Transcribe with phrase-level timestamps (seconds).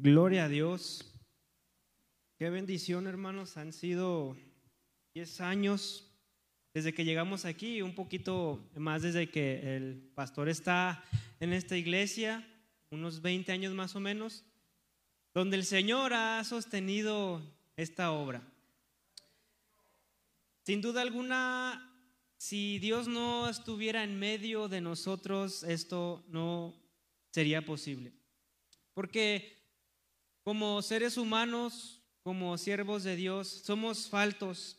[0.00, 1.04] Gloria a Dios.
[2.38, 3.56] Qué bendición, hermanos.
[3.56, 4.36] Han sido
[5.14, 6.08] 10 años
[6.72, 11.04] desde que llegamos aquí, un poquito más desde que el pastor está
[11.40, 12.48] en esta iglesia,
[12.90, 14.44] unos 20 años más o menos,
[15.34, 17.42] donde el Señor ha sostenido
[17.76, 18.46] esta obra.
[20.62, 21.92] Sin duda alguna,
[22.36, 26.72] si Dios no estuviera en medio de nosotros, esto no
[27.32, 28.12] sería posible.
[28.94, 29.57] Porque
[30.48, 34.78] como seres humanos, como siervos de Dios, somos faltos,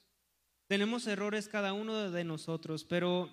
[0.66, 3.32] tenemos errores cada uno de nosotros, pero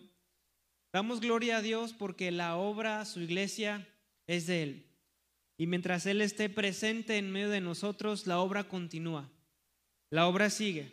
[0.92, 3.88] damos gloria a Dios porque la obra, su iglesia,
[4.26, 4.86] es de Él.
[5.56, 9.30] Y mientras Él esté presente en medio de nosotros, la obra continúa.
[10.10, 10.92] La obra sigue.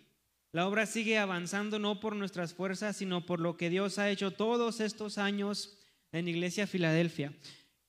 [0.53, 4.31] La obra sigue avanzando no por nuestras fuerzas, sino por lo que Dios ha hecho
[4.31, 5.77] todos estos años
[6.13, 7.33] en Iglesia Filadelfia.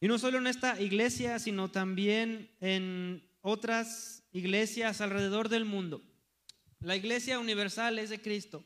[0.01, 6.03] Y no solo en esta iglesia, sino también en otras iglesias alrededor del mundo.
[6.81, 8.65] La iglesia universal es de Cristo.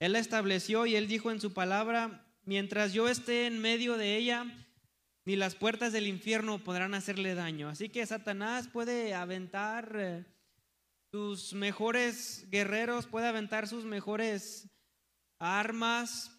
[0.00, 4.16] Él la estableció y él dijo en su palabra, mientras yo esté en medio de
[4.16, 4.46] ella,
[5.24, 7.70] ni las puertas del infierno podrán hacerle daño.
[7.70, 10.26] Así que Satanás puede aventar eh,
[11.10, 14.68] sus mejores guerreros, puede aventar sus mejores
[15.38, 16.38] armas,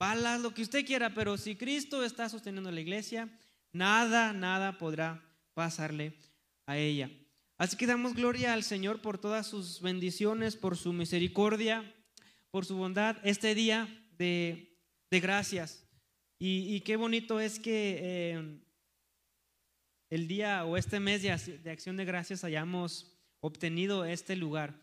[0.00, 3.28] balas, lo que usted quiera, pero si Cristo está sosteniendo la iglesia,
[3.72, 5.22] nada, nada podrá
[5.54, 6.18] pasarle
[6.66, 7.08] a ella.
[7.60, 11.94] Así que damos gloria al Señor por todas sus bendiciones, por su misericordia,
[12.50, 14.78] por su bondad, este día de,
[15.10, 15.86] gracias.
[16.38, 18.60] Y, qué bonito es que eh,
[20.08, 24.80] el día o este mes de acción de gracias hayamos obtenido este lugar.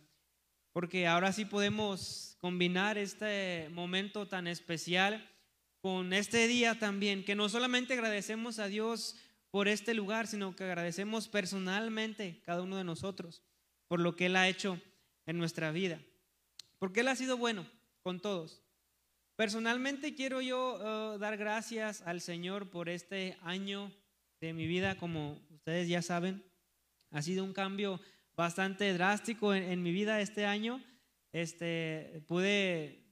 [0.71, 5.27] Porque ahora sí podemos combinar este momento tan especial
[5.81, 9.15] con este día también, que no solamente agradecemos a Dios
[9.51, 13.43] por este lugar, sino que agradecemos personalmente cada uno de nosotros
[13.87, 14.79] por lo que Él ha hecho
[15.25, 15.99] en nuestra vida.
[16.79, 17.65] Porque Él ha sido bueno
[18.01, 18.61] con todos.
[19.35, 20.79] Personalmente quiero yo
[21.15, 23.91] eh, dar gracias al Señor por este año
[24.41, 26.43] de mi vida, como ustedes ya saben.
[27.11, 27.99] Ha sido un cambio
[28.35, 30.83] bastante drástico en, mi vida este año.
[31.31, 33.03] Este, pude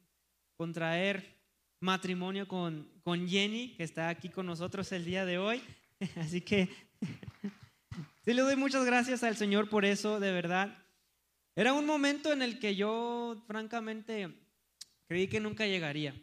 [0.57, 1.35] contraer
[1.79, 5.61] matrimonio con, con Jenny, que está aquí con nosotros el día de hoy.
[6.17, 6.69] Así que
[8.25, 10.77] sí le doy muchas gracias al Señor por eso, de verdad.
[11.55, 14.33] Era un momento en el que yo, francamente,
[15.07, 16.13] creí que nunca llegaría.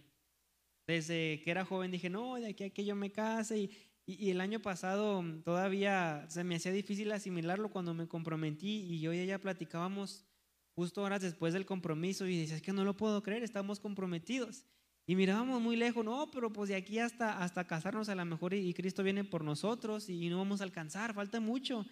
[0.87, 3.59] Desde que era joven dije, no, de aquí a que yo me case.
[3.59, 3.71] Y,
[4.05, 9.13] y, el año pasado todavía se me hacía difícil asimilarlo cuando me comprometí y yo
[9.13, 10.27] y ella platicábamos
[10.75, 14.65] justo horas después del compromiso y decía, es que no lo puedo creer, estamos comprometidos.
[15.07, 18.55] Y mirábamos muy lejos, no, pero pues de aquí hasta, hasta casarnos a lo mejor
[18.55, 21.85] y, Cristo viene por nosotros y, no vamos a alcanzar, falta mucho.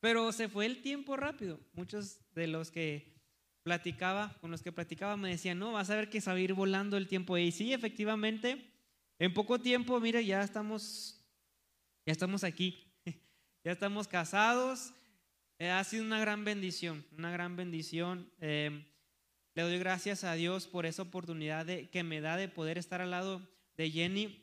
[0.00, 1.58] Pero se fue el tiempo rápido.
[1.72, 3.14] Muchos de los que
[3.62, 6.40] platicaba, con los que platicaba me decían, no, vas a ver que se va a
[6.40, 7.38] ir volando el tiempo.
[7.38, 8.70] Y sí, efectivamente,
[9.18, 11.24] en poco tiempo, mire, ya estamos,
[12.04, 12.92] ya estamos aquí,
[13.64, 14.92] ya estamos casados.
[15.58, 18.30] Eh, ha sido una gran bendición, una gran bendición.
[18.40, 18.93] Eh,
[19.54, 23.00] le doy gracias a Dios por esa oportunidad de, que me da de poder estar
[23.00, 23.40] al lado
[23.76, 24.42] de Jenny.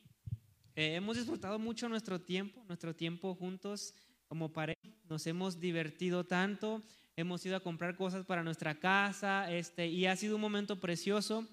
[0.74, 3.94] Eh, hemos disfrutado mucho nuestro tiempo, nuestro tiempo juntos
[4.26, 4.80] como pareja.
[5.10, 6.82] Nos hemos divertido tanto,
[7.14, 11.46] hemos ido a comprar cosas para nuestra casa este, y ha sido un momento precioso.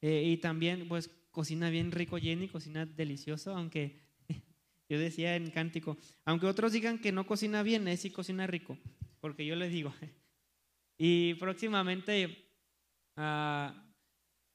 [0.00, 4.00] Eh, y también, pues, cocina bien rico Jenny, cocina delicioso, aunque
[4.88, 8.78] yo decía en cántico, aunque otros digan que no cocina bien, es sí cocina rico,
[9.20, 9.92] porque yo les digo.
[11.04, 12.51] Y próximamente
[13.16, 13.74] Ah,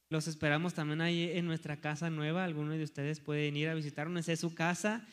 [0.10, 2.44] los esperamos también ahí en nuestra casa nueva.
[2.44, 5.06] Algunos de ustedes pueden ir a visitarnos, es su casa.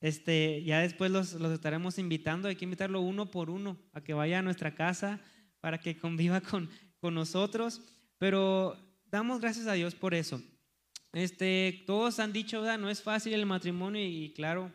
[0.00, 4.14] Este, ya después los, los, estaremos invitando, hay que invitarlo uno por uno a que
[4.14, 5.20] vaya a nuestra casa
[5.60, 6.68] para que conviva con,
[7.00, 7.80] con nosotros.
[8.18, 8.76] Pero
[9.10, 10.42] damos gracias a Dios por eso.
[11.12, 12.78] Este, todos han dicho, ¿verdad?
[12.78, 14.72] no es fácil el matrimonio y claro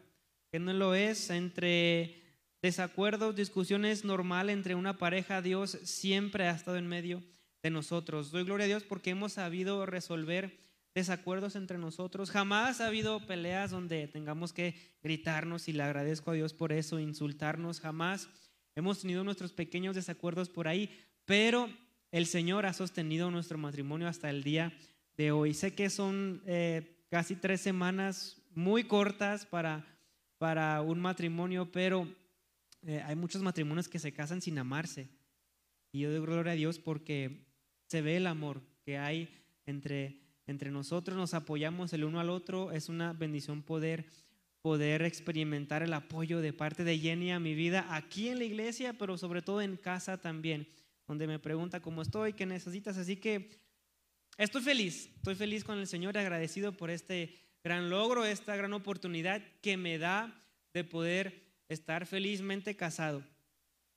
[0.52, 1.30] que no lo es.
[1.30, 2.22] Entre
[2.62, 7.22] desacuerdos, discusiones normal entre una pareja, Dios siempre ha estado en medio
[7.64, 8.32] de nosotros.
[8.32, 10.58] Doy gloria a Dios porque hemos sabido resolver
[10.98, 12.32] desacuerdos entre nosotros.
[12.32, 17.00] Jamás ha habido peleas donde tengamos que gritarnos y le agradezco a Dios por eso,
[17.00, 17.82] insultarnos.
[17.82, 18.30] Jamás
[18.76, 20.90] hemos tenido nuestros pequeños desacuerdos por ahí,
[21.26, 21.70] pero
[22.12, 24.74] el Señor ha sostenido nuestro matrimonio hasta el día
[25.18, 25.54] de hoy.
[25.54, 29.86] Sé que son eh, casi tres semanas muy cortas para,
[30.40, 32.08] para un matrimonio, pero
[32.82, 35.10] eh, hay muchos matrimonios que se casan sin amarse.
[35.92, 37.47] Y yo doy gloria a Dios porque
[37.88, 39.30] se ve el amor que hay
[39.66, 44.06] entre, entre nosotros, nos apoyamos el uno al otro, es una bendición poder,
[44.62, 48.94] poder experimentar el apoyo de parte de Jenny a mi vida aquí en la iglesia,
[48.94, 50.68] pero sobre todo en casa también,
[51.08, 52.98] donde me pregunta cómo estoy, qué necesitas.
[52.98, 53.50] Así que
[54.38, 59.42] estoy feliz, estoy feliz con el Señor, agradecido por este gran logro, esta gran oportunidad
[59.62, 60.44] que me da
[60.74, 63.24] de poder estar felizmente casado.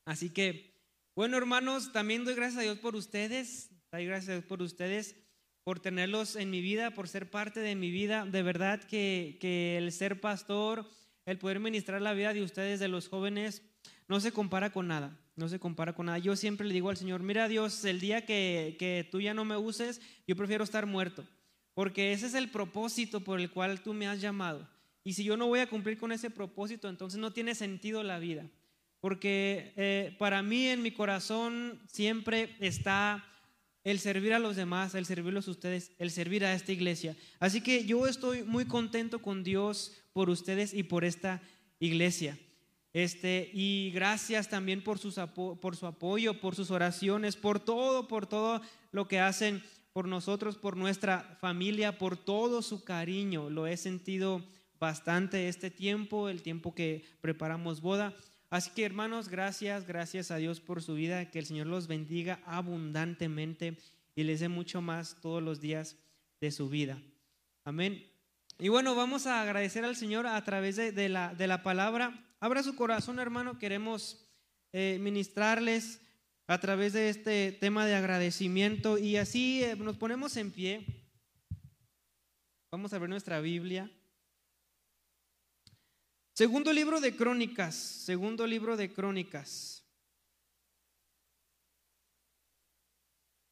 [0.04, 0.75] Así que,
[1.14, 5.16] bueno hermanos, también doy gracias a Dios por ustedes, doy gracias por ustedes,
[5.64, 8.25] por tenerlos en mi vida, por ser parte de mi vida.
[8.25, 10.88] De verdad que, que el ser pastor,
[11.26, 13.62] el poder ministrar la vida de ustedes, de los jóvenes,
[14.06, 16.19] no se compara con nada, no se compara con nada.
[16.19, 19.44] Yo siempre le digo al Señor, mira Dios, el día que, que tú ya no
[19.44, 21.25] me uses, yo prefiero estar muerto,
[21.75, 24.69] porque ese es el propósito por el cual tú me has llamado.
[25.02, 28.20] Y si yo no voy a cumplir con ese propósito, entonces no tiene sentido la
[28.20, 28.46] vida.
[29.00, 33.25] Porque eh, para mí en mi corazón siempre está
[33.85, 37.17] el servir a los demás, el servirlos a ustedes, el servir a esta iglesia.
[37.38, 41.41] Así que yo estoy muy contento con Dios por ustedes y por esta
[41.79, 42.38] iglesia.
[42.93, 45.17] Este, y gracias también por, sus,
[45.61, 48.61] por su apoyo, por sus oraciones, por todo, por todo
[48.91, 49.62] lo que hacen
[49.93, 53.49] por nosotros, por nuestra familia, por todo su cariño.
[53.49, 54.43] Lo he sentido
[54.79, 58.15] bastante este tiempo, el tiempo que preparamos boda.
[58.50, 62.41] Así que hermanos, gracias, gracias a Dios por su vida, que el Señor los bendiga
[62.44, 63.76] abundantemente
[64.17, 65.97] y les dé mucho más todos los días
[66.41, 67.00] de su vida.
[67.64, 68.05] Amén.
[68.58, 72.26] Y bueno, vamos a agradecer al Señor a través de, la, de la, palabra.
[72.41, 74.26] Abra su corazón, hermano, queremos
[74.73, 76.00] eh, ministrarles
[76.49, 80.85] a través de este tema de agradecimiento y así eh, nos ponemos en pie.
[82.73, 83.88] Vamos a ver nuestra Biblia.
[86.40, 89.84] Segundo libro de Crónicas, segundo libro de Crónicas.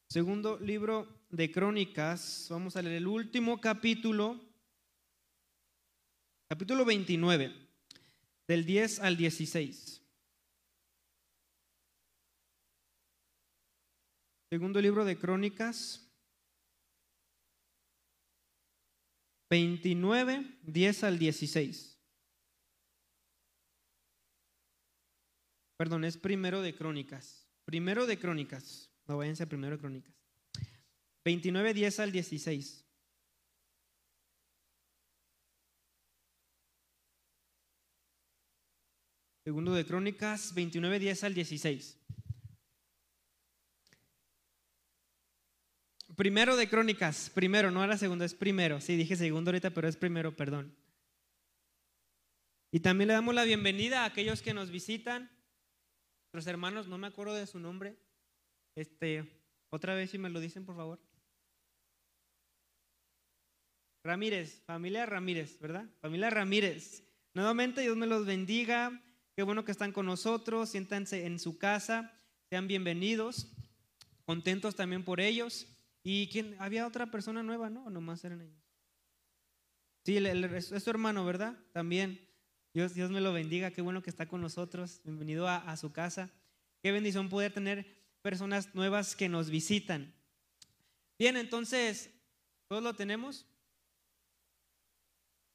[0.09, 4.41] Segundo libro de Crónicas, vamos a leer el último capítulo,
[6.49, 7.53] capítulo 29,
[8.47, 10.03] del 10 al 16.
[14.49, 16.11] Segundo libro de Crónicas,
[19.51, 21.98] 29, 10 al 16.
[25.79, 27.49] Perdón, es primero de Crónicas.
[27.65, 28.91] Primero de Crónicas.
[29.07, 30.13] No váyanse primero de Crónicas.
[31.25, 32.85] 29, 10 al 16.
[39.45, 41.97] Segundo de Crónicas, 29, 10 al 16.
[46.17, 48.81] Primero de Crónicas, primero, no era segundo, es primero.
[48.81, 50.77] Sí, dije segundo ahorita, pero es primero, perdón.
[52.73, 55.38] Y también le damos la bienvenida a aquellos que nos visitan
[56.33, 57.97] Nuestros hermanos, no me acuerdo de su nombre.
[58.75, 59.25] Este,
[59.71, 61.01] otra vez si me lo dicen, por favor.
[64.05, 65.89] Ramírez, familia Ramírez, ¿verdad?
[66.01, 67.03] Familia Ramírez.
[67.35, 69.03] Nuevamente Dios me los bendiga.
[69.35, 70.69] Qué bueno que están con nosotros.
[70.69, 72.13] Siéntanse en su casa.
[72.51, 73.51] Sean bienvenidos.
[74.27, 75.67] Contentos también por ellos.
[76.03, 77.85] Y quién, había otra persona nueva, ¿no?
[77.87, 78.63] ¿O nomás eran ellos.
[80.05, 81.57] Sí, es su hermano, ¿verdad?
[81.73, 82.28] También.
[82.75, 85.01] Dios, Dios me lo bendiga, qué bueno que está con nosotros.
[85.03, 86.31] Bienvenido a, su casa.
[86.83, 87.87] Qué bendición poder tener
[88.21, 90.15] personas nuevas que nos visitan.
[91.19, 92.11] Bien, entonces,
[92.69, 93.47] ¿todos lo tenemos?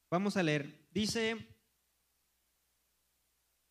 [0.09, 0.87] Vamos a leer.
[0.91, 1.47] Dice,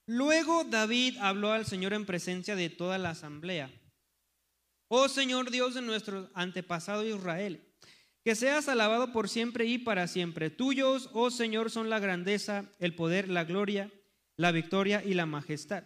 [0.07, 3.71] luego David habló al Señor en presencia de toda la asamblea.
[4.89, 7.72] Oh Señor Dios de nuestro antepasado Israel
[8.25, 10.51] que seas alabado por siempre y para siempre.
[10.51, 13.91] Tuyos, oh Señor, son la grandeza, el poder, la gloria,
[14.37, 15.85] la victoria y la majestad.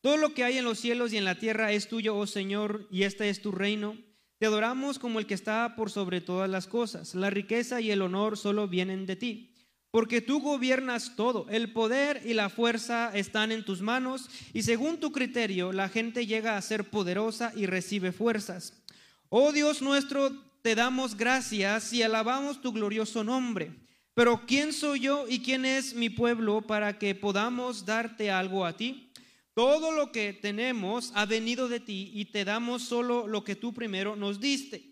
[0.00, 2.86] Todo lo que hay en los cielos y en la tierra es tuyo, oh Señor,
[2.90, 3.96] y este es tu reino.
[4.38, 7.14] Te adoramos como el que está por sobre todas las cosas.
[7.14, 9.54] La riqueza y el honor solo vienen de ti.
[9.90, 14.98] Porque tú gobiernas todo, el poder y la fuerza están en tus manos, y según
[14.98, 18.82] tu criterio la gente llega a ser poderosa y recibe fuerzas.
[19.28, 20.32] Oh Dios nuestro,
[20.64, 23.70] te damos gracias y alabamos tu glorioso nombre.
[24.14, 28.74] Pero ¿quién soy yo y quién es mi pueblo para que podamos darte algo a
[28.74, 29.10] ti?
[29.52, 33.74] Todo lo que tenemos ha venido de ti y te damos solo lo que tú
[33.74, 34.88] primero nos diste.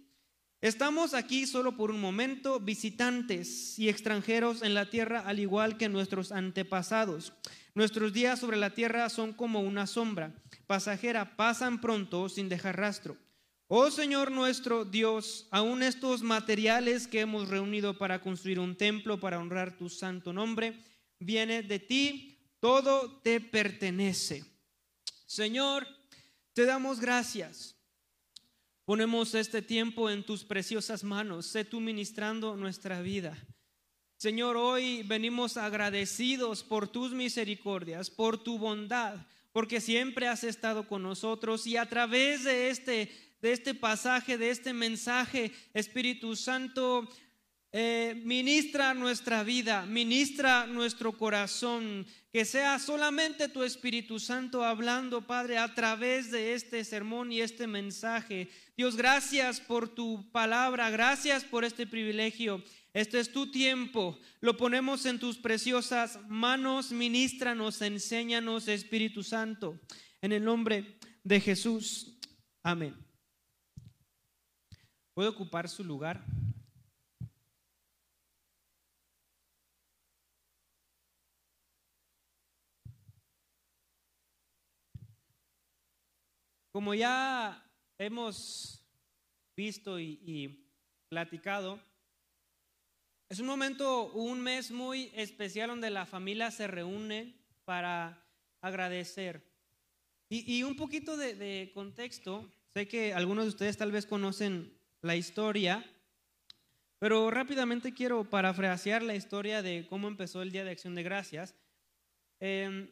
[0.61, 5.89] Estamos aquí solo por un momento, visitantes y extranjeros en la tierra, al igual que
[5.89, 7.33] nuestros antepasados.
[7.75, 10.35] Nuestros días sobre la tierra son como una sombra
[10.67, 13.17] pasajera, pasan pronto sin dejar rastro.
[13.75, 19.39] Oh Señor nuestro Dios, aún estos materiales que hemos reunido para construir un templo para
[19.39, 20.85] honrar tu santo nombre,
[21.19, 24.45] viene de ti, todo te pertenece.
[25.25, 25.87] Señor,
[26.53, 27.75] te damos gracias.
[28.85, 31.47] Ponemos este tiempo en tus preciosas manos.
[31.47, 33.43] Sé tú ministrando nuestra vida.
[34.19, 41.03] Señor, hoy venimos agradecidos por tus misericordias, por tu bondad, porque siempre has estado con
[41.03, 47.09] nosotros y a través de este, de este pasaje, de este mensaje, Espíritu Santo,
[47.75, 55.59] eh, ministra nuestra vida, ministra nuestro corazón, que sea solamente tu Espíritu Santo hablando, Padre,
[55.59, 58.49] a través de este sermón y este mensaje.
[58.77, 62.63] Dios, gracias por tu palabra, gracias por este privilegio.
[62.95, 69.81] Este es tu tiempo, lo ponemos en tus preciosas manos, ministranos, enséñanos, Espíritu Santo,
[70.21, 72.19] en el nombre de Jesús.
[72.63, 73.12] Amén.
[75.23, 76.21] ¿Puede ocupar su lugar?
[86.73, 87.65] Como ya
[87.99, 88.85] hemos
[89.57, 90.69] visto y,
[91.09, 91.79] platicado,
[93.29, 98.27] es un momento, un mes muy especial donde la familia se reúne para
[98.61, 99.49] agradecer.
[100.29, 105.85] Y, un poquito de, contexto, sé que algunos de ustedes tal vez conocen la historia,
[106.99, 111.55] pero rápidamente quiero parafrasear la historia de cómo empezó el Día de Acción de Gracias.
[112.41, 112.89] Eh,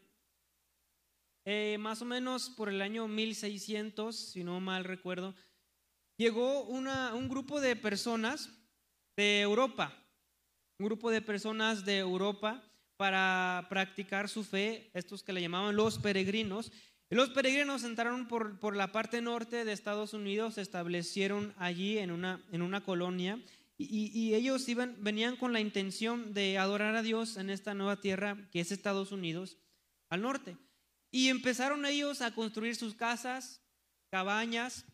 [1.44, 5.34] eh, más o menos por el año 1600, si no mal recuerdo,
[6.16, 8.50] llegó un grupo de personas
[9.16, 9.94] de Europa,
[10.78, 12.62] un grupo de personas de Europa
[12.96, 16.70] para practicar su fe, estos que le llamaban los peregrinos.
[17.10, 22.10] Los peregrinos entraron por, por, la parte norte de Estados Unidos, se establecieron allí en
[22.10, 23.40] una, en una colonia
[23.76, 28.00] y, y, ellos iban, venían con la intención de adorar a Dios en esta nueva
[28.00, 29.56] tierra que es Estados Unidos
[30.10, 30.56] al norte.
[31.10, 33.60] Y empezaron ellos a construir sus casas,
[34.10, 34.84] cabañas,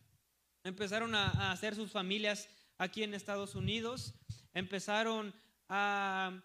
[0.65, 4.15] empezaron a, hacer sus familias aquí en Estados Unidos,
[4.55, 5.35] empezaron
[5.69, 6.43] a,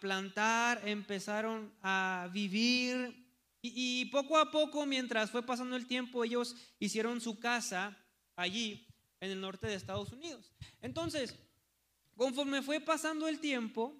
[0.00, 3.27] plantar, empezaron a vivir
[3.60, 7.96] y, poco a poco, mientras fue pasando el tiempo, ellos hicieron su casa
[8.36, 8.86] allí
[9.20, 10.52] en el norte de Estados Unidos.
[10.80, 11.34] Entonces,
[12.16, 13.96] conforme fue pasando el tiempo,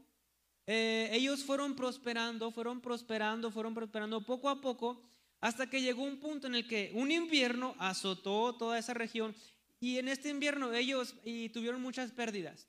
[0.66, 5.02] eh, ellos fueron prosperando, fueron prosperando, fueron prosperando poco a poco,
[5.40, 9.34] hasta que llegó un punto en el que un invierno azotó toda esa región
[9.80, 12.66] y en este invierno ellos y tuvieron muchas pérdidas.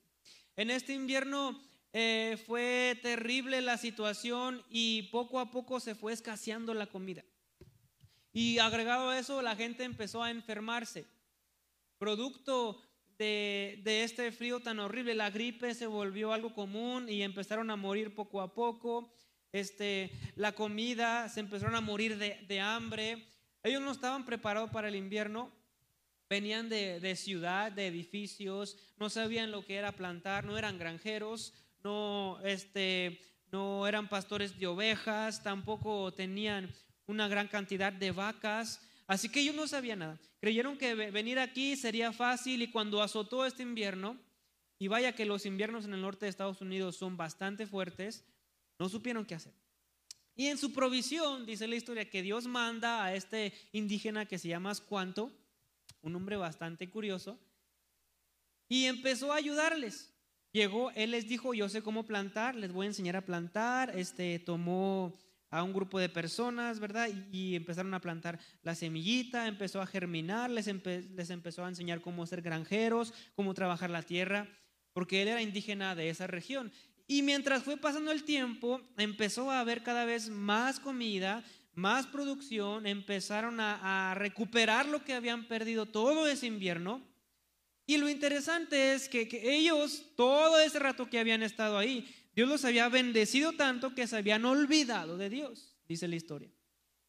[0.56, 1.60] En este invierno
[1.92, 7.24] eh, fue terrible la situación y poco a poco se fue escaseando la comida.
[8.32, 11.04] Y agregado a eso, la gente empezó a enfermarse.
[11.98, 12.80] Producto
[13.18, 15.14] de, este frío tan horrible.
[15.14, 19.12] La gripe se volvió algo común y empezaron a morir poco a poco.
[19.52, 23.26] Este, la comida, se empezaron a morir de, hambre.
[23.62, 25.50] Ellos no estaban preparados para el invierno.
[26.30, 32.38] Venían de, ciudad, de edificios, no sabían lo que era plantar, no eran granjeros, no,
[32.44, 33.20] este,
[33.52, 36.72] no eran pastores de ovejas, tampoco tenían
[37.06, 38.80] una gran cantidad de vacas.
[39.06, 40.20] Así que ellos no sabían nada.
[40.40, 44.16] Creyeron que venir aquí sería fácil y cuando azotó este invierno,
[44.78, 48.24] y vaya que los inviernos en el norte de Estados Unidos son bastante fuertes,
[48.78, 49.52] no supieron qué hacer.
[50.34, 54.48] Y en su provisión, dice la historia, que Dios manda a este indígena que se
[54.48, 55.30] llama Squanto,
[56.00, 57.38] un hombre bastante curioso,
[58.70, 60.09] y empezó a ayudarles.
[60.52, 64.38] Llegó, él les dijo, yo sé cómo plantar, les voy a enseñar a plantar, este,
[64.40, 65.16] tomó
[65.50, 67.08] a un grupo de personas, ¿verdad?
[67.32, 72.26] Y, empezaron a plantar la semillita, empezó a germinar, les, les empezó a enseñar cómo
[72.26, 74.48] ser granjeros, cómo trabajar la tierra,
[74.92, 76.72] porque él era indígena de esa región.
[77.06, 81.42] Y mientras fue pasando el tiempo, empezó a haber cada vez más comida,
[81.74, 87.02] más producción, empezaron a, recuperar lo que habían perdido todo ese invierno.
[87.90, 92.64] Y lo interesante es que, ellos, todo ese rato que habían estado ahí, Dios los
[92.64, 96.52] había bendecido tanto que se habían olvidado de Dios, dice la historia.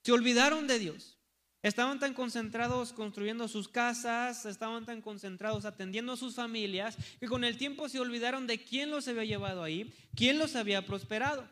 [0.04, 1.20] Se olvidaron de Dios.
[1.62, 7.44] Estaban tan concentrados construyendo sus casas, estaban tan concentrados atendiendo a sus familias, que con
[7.44, 11.48] el tiempo se olvidaron de quién los había llevado ahí, quién los había prosperado.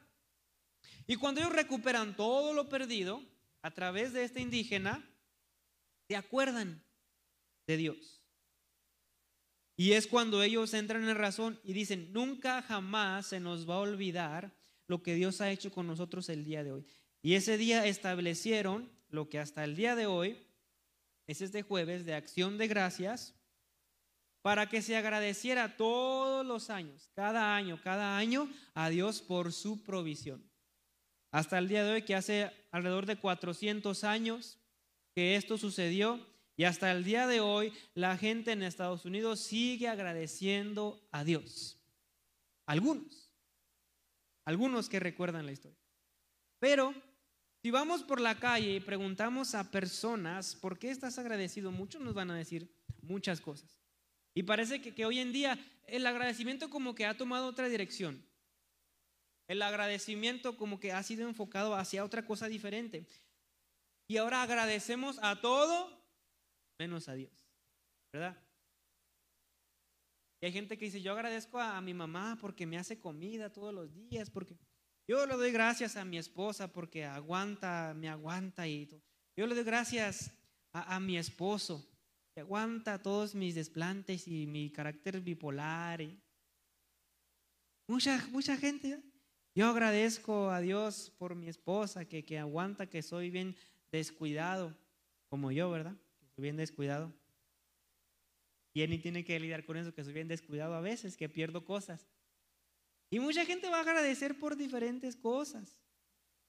[1.05, 3.21] Y cuando ellos recuperan todo lo perdido
[3.61, 5.07] a través de este indígena,
[6.07, 6.83] se acuerdan
[7.67, 8.18] de Dios.
[9.79, 13.79] Y es cuando ellos entran en razón y dicen, nunca jamás se nos va a
[13.79, 14.53] olvidar
[14.87, 16.85] lo que Dios ha hecho con nosotros el día de hoy.
[17.21, 20.45] Y ese día establecieron lo que hasta el día de hoy
[21.27, 23.35] es este jueves de acción de gracias
[24.41, 29.81] para que se agradeciera todos los años, cada año, cada año a Dios por su
[29.81, 30.43] provisión.
[31.31, 34.59] Hasta el día de hoy, que hace alrededor de 400 años
[35.15, 36.19] que esto sucedió,
[36.59, 41.79] y hasta el día de hoy la gente en Estados Unidos sigue agradeciendo a Dios.
[42.65, 43.31] Algunos.
[44.43, 45.79] algunos que recuerdan la historia.
[46.59, 46.93] Pero
[47.61, 51.71] si vamos por la calle y preguntamos a personas, ¿por qué estás agradecido?
[51.71, 52.69] Muchos nos van a decir
[53.03, 53.79] muchas cosas.
[54.33, 58.21] Y parece que, que hoy en día el agradecimiento como que ha tomado otra dirección.
[59.47, 63.07] El agradecimiento como que ha sido enfocado hacia otra cosa diferente.
[64.09, 65.98] Y ahora agradecemos a todo
[66.79, 67.45] menos a Dios.
[68.11, 68.35] ¿Verdad?
[70.41, 73.73] Y hay gente que dice, yo agradezco a, mi mamá porque me hace comida todos
[73.73, 74.57] los días, porque
[75.07, 78.87] yo le doy gracias a mi esposa porque aguanta, me aguanta y.
[79.35, 80.31] Yo le doy gracias
[80.71, 81.85] a, mi esposo
[82.33, 86.01] que aguanta todos mis desplantes y mi carácter bipolar.
[86.01, 86.21] Y
[87.87, 89.03] mucha, mucha gente.
[89.55, 93.57] Yo agradezco a Dios por mi esposa que, que aguanta que soy bien
[93.91, 94.77] descuidado,
[95.27, 95.97] como yo, ¿verdad?
[96.39, 97.13] Soy bien descuidado.
[98.73, 101.27] Y él ni tiene que lidiar con eso, que soy bien descuidado a veces, que
[101.27, 102.07] pierdo cosas.
[103.09, 105.77] Y mucha gente va a agradecer por diferentes cosas.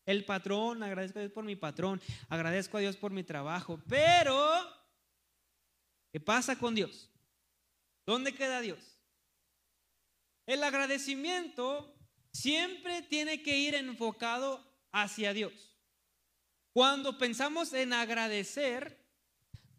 [0.06, 4.62] El patrón, agradezco a Dios por mi patrón, agradezco a Dios por mi trabajo, pero
[6.12, 7.10] ¿qué pasa con Dios?
[8.06, 8.96] ¿Dónde queda Dios?
[10.46, 11.98] El agradecimiento
[12.32, 15.76] siempre tiene que ir enfocado hacia Dios.
[16.72, 18.99] Cuando pensamos en agradecer,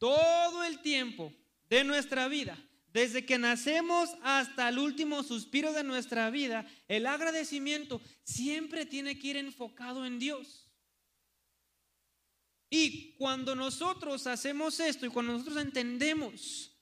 [0.02, 1.32] todo el tiempo
[1.70, 2.58] de nuestra vida,
[2.92, 9.28] desde que nacemos hasta el último suspiro de nuestra vida, el agradecimiento siempre tiene que
[9.28, 10.72] ir enfocado en Dios.
[12.72, 16.76] Y cuando nosotros hacemos esto y cuando nosotros entendemos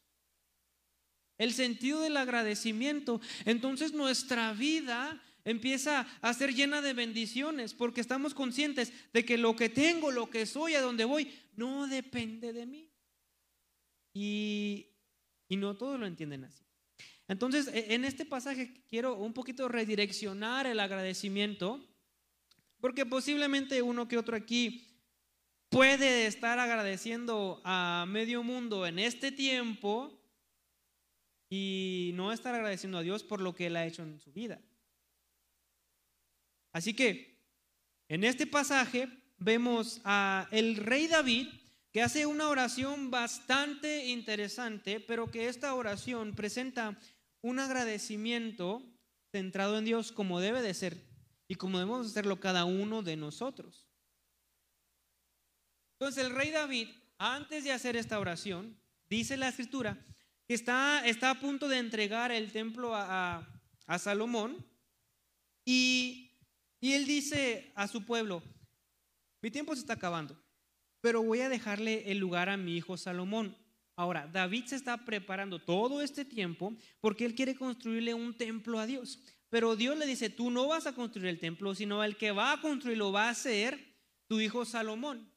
[1.37, 8.33] el sentido del agradecimiento, entonces nuestra vida empieza a ser llena de bendiciones porque estamos
[8.33, 12.65] conscientes de que lo que tengo, lo que soy, a donde voy, no depende de
[12.65, 12.88] mí.
[14.13, 14.87] Y,
[15.49, 16.63] no todos lo entienden así.
[17.27, 21.79] Entonces, e, en este pasaje quiero un poquito redireccionar el agradecimiento,
[22.79, 24.87] porque posiblemente uno que otro aquí
[25.69, 30.19] puede estar agradeciendo a medio mundo en este tiempo
[31.49, 34.61] y no estar agradeciendo a Dios por lo que Él ha hecho en su vida.
[36.71, 37.39] Así que
[38.07, 41.47] en este pasaje vemos a el rey David
[41.91, 46.99] que hace una oración bastante interesante, pero que esta oración presenta
[47.41, 48.83] un agradecimiento
[49.31, 50.97] centrado en Dios como debe de ser
[51.47, 53.87] y como debemos hacerlo cada uno de nosotros.
[55.99, 59.97] Entonces el rey David, antes de hacer esta oración, dice la escritura
[60.47, 64.63] que está, está a punto de entregar el templo a, a Salomón
[65.65, 66.37] y,
[66.79, 68.43] y él dice a su pueblo,
[69.41, 70.39] mi tiempo se está acabando
[71.01, 73.55] pero voy a dejarle el lugar a mi hijo Salomón.
[73.95, 78.85] Ahora, David se está preparando todo este tiempo porque él quiere construirle un templo a
[78.85, 79.19] Dios.
[79.49, 82.53] Pero Dios le dice, tú no vas a construir el templo, sino el que va
[82.53, 85.29] a construirlo va a ser tu hijo Salomón.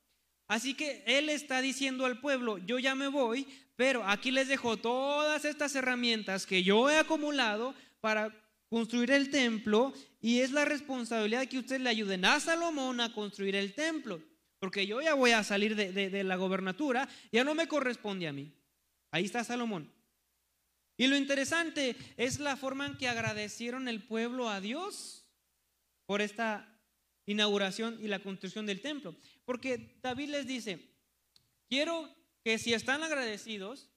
[0.49, 4.77] Así que él está diciendo al pueblo, yo ya me voy, pero aquí les dejo
[4.77, 8.33] todas estas herramientas que yo he acumulado para
[8.69, 13.57] construir el templo y es la responsabilidad que ustedes le ayuden a Salomón a construir
[13.57, 14.21] el templo
[14.63, 18.55] porque yo ya voy a salir de, la gobernatura, ya no me corresponde a mí.
[19.11, 19.93] Ahí está Salomón.
[20.97, 25.27] Y lo interesante es la forma en que agradecieron el pueblo a Dios
[26.07, 26.79] por esta
[27.27, 29.17] inauguración y la construcción del templo.
[29.45, 30.95] Porque David les dice,
[31.69, 32.09] quiero
[32.45, 33.91] que si están agradecidos,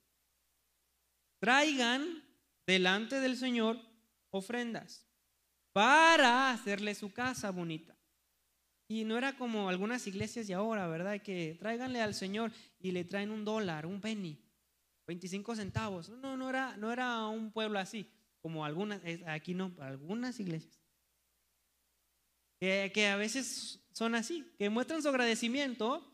[1.37, 2.23] traigan
[2.65, 3.79] delante del Señor
[4.31, 5.05] ofrendas
[5.71, 7.94] para hacerle su casa bonita.
[8.87, 11.21] Y no era como algunas iglesias de ahora, ¿verdad?
[11.21, 14.37] Que tráiganle al Señor y le traen un dólar, un penny,
[15.07, 16.09] 25 centavos.
[16.09, 20.79] No, no era, no era un pueblo así, como algunas, aquí no, algunas iglesias.
[22.59, 26.05] Que, que a veces son así, que muestran su agradecimiento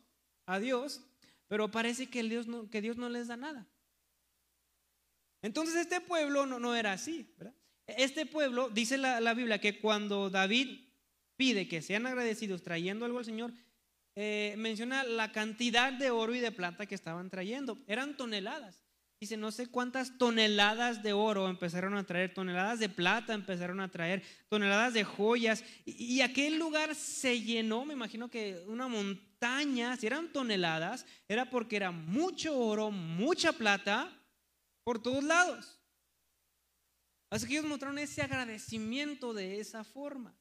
[0.45, 1.01] a Dios,
[1.47, 3.67] pero parece que, Dios no, que Dios no les da nada.
[5.41, 7.53] Entonces este pueblo no, no era así, ¿verdad?
[7.87, 10.90] Este pueblo, dice la, la Biblia, que cuando David
[11.41, 13.51] pide que sean agradecidos trayendo algo al Señor,
[14.15, 17.79] eh, menciona la cantidad de oro y de plata que estaban trayendo.
[17.87, 18.83] Eran toneladas.
[19.19, 23.89] Dice, no sé cuántas toneladas de oro empezaron a traer, toneladas de plata empezaron a
[23.89, 25.63] traer, toneladas de joyas.
[25.83, 31.49] Y, y aquel lugar se llenó, me imagino que una montaña, si eran toneladas, era
[31.49, 34.15] porque era mucho oro, mucha plata
[34.83, 35.79] por todos lados.
[37.31, 40.37] Así que ellos mostraron ese agradecimiento de esa forma.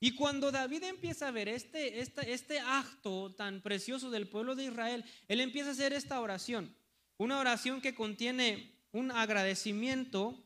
[0.00, 4.64] Y cuando David empieza a ver este, este, este acto tan precioso del pueblo de
[4.64, 6.74] Israel, él empieza a hacer esta oración.
[7.16, 10.44] Una oración que contiene un agradecimiento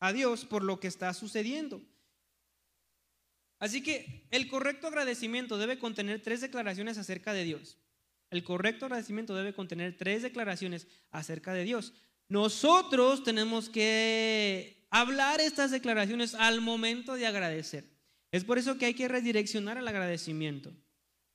[0.00, 1.82] a Dios por lo que está sucediendo.
[3.58, 7.78] Así que el correcto agradecimiento debe contener tres declaraciones acerca de Dios.
[8.30, 11.92] El correcto agradecimiento debe contener tres declaraciones acerca de Dios.
[12.28, 17.93] Nosotros tenemos que hablar estas declaraciones al momento de agradecer.
[18.34, 20.72] Es por eso que hay que redireccionar el agradecimiento.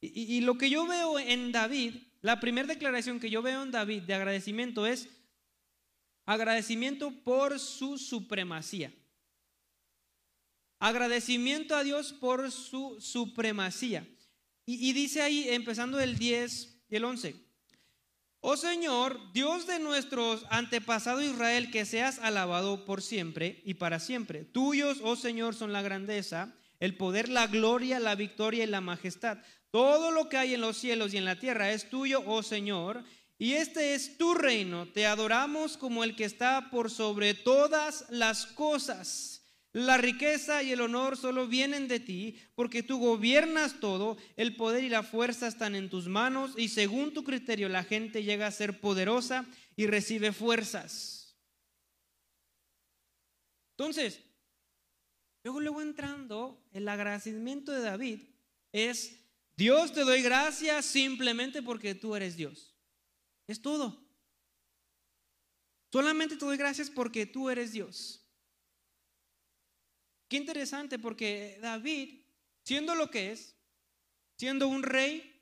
[0.01, 3.71] Y, y lo que yo veo en David, la primera declaración que yo veo en
[3.71, 5.07] David de agradecimiento es
[6.25, 8.91] agradecimiento por su supremacía.
[10.77, 14.05] Agradecimiento a Dios por su supremacía.
[14.65, 17.33] Y, dice ahí, empezando el 10 y el 11.
[18.41, 24.43] Oh Señor, Dios de nuestros antepasados Israel, que seas alabado por siempre y para siempre.
[24.43, 29.39] Tuyos, oh Señor, son la grandeza, el poder, la gloria, la victoria y la majestad.
[29.71, 33.03] Todo lo que hay en los cielos y en la tierra es tuyo, oh Señor,
[33.37, 34.87] y este es tu reino.
[34.87, 39.39] Te adoramos como el que está por sobre todas las cosas.
[39.71, 44.83] La riqueza y el honor solo vienen de ti, porque tú gobiernas todo, el poder
[44.83, 48.51] y la fuerza están en tus manos, y según tu criterio la gente llega a
[48.51, 51.37] ser poderosa y recibe fuerzas.
[53.77, 54.19] Entonces,
[55.43, 58.21] luego luego entrando, el agradecimiento de David
[58.71, 59.19] es,
[59.55, 62.75] Dios te doy gracias simplemente porque tú eres Dios.
[63.47, 64.07] Es todo.
[65.91, 68.23] Solamente te doy gracias porque tú eres Dios.
[70.27, 72.21] Qué interesante porque David,
[72.63, 73.55] siendo lo que es,
[74.37, 75.41] siendo un rey,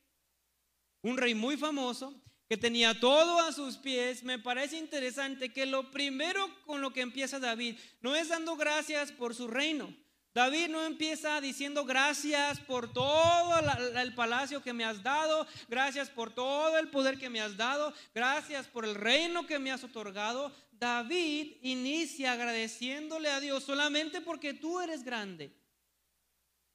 [1.01, 5.91] un rey muy famoso, que tenía todo a sus pies, me parece interesante que lo
[5.91, 9.93] primero con lo que empieza David no es dando gracias por su reino,
[10.37, 13.59] David no empieza diciendo gracias por todo
[13.99, 17.91] el palacio que me has dado, gracias por todo el poder que me has dado,
[18.13, 20.53] gracias por el reino que me has otorgado.
[20.73, 25.51] David inicia agradeciéndole a Dios solamente porque tú eres grande.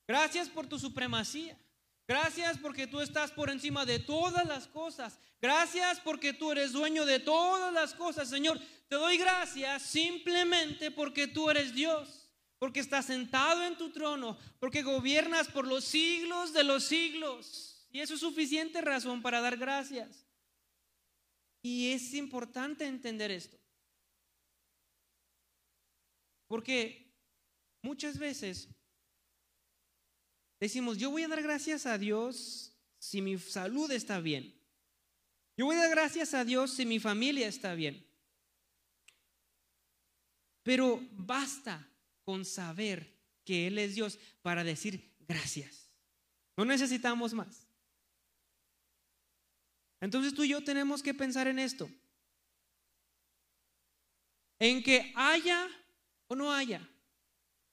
[0.08, 1.56] Gracias por tu supremacía.
[2.08, 5.20] Gracias porque tú estás por encima de todas las cosas.
[5.42, 8.58] Gracias porque tú eres dueño de todas las cosas, Señor.
[8.88, 12.22] Te doy gracias simplemente porque tú eres Dios
[12.62, 17.88] porque estás sentado en tu trono, porque gobiernas por los siglos de los siglos.
[17.90, 20.24] Y eso es suficiente razón para dar gracias.
[21.60, 23.58] Y es importante entender esto.
[26.46, 27.12] Porque
[27.82, 28.68] muchas veces
[30.60, 34.61] decimos, yo voy a dar gracias a Dios si mi salud está bien.
[35.56, 38.06] Yo voy a dar gracias a Dios si mi familia está bien.
[40.62, 41.86] Pero basta
[42.24, 43.12] con saber
[43.44, 45.90] que Él es Dios para decir gracias.
[46.56, 47.66] No necesitamos más.
[50.00, 51.88] Entonces tú y yo tenemos que pensar en esto.
[54.58, 55.68] En que haya
[56.28, 56.88] o no haya.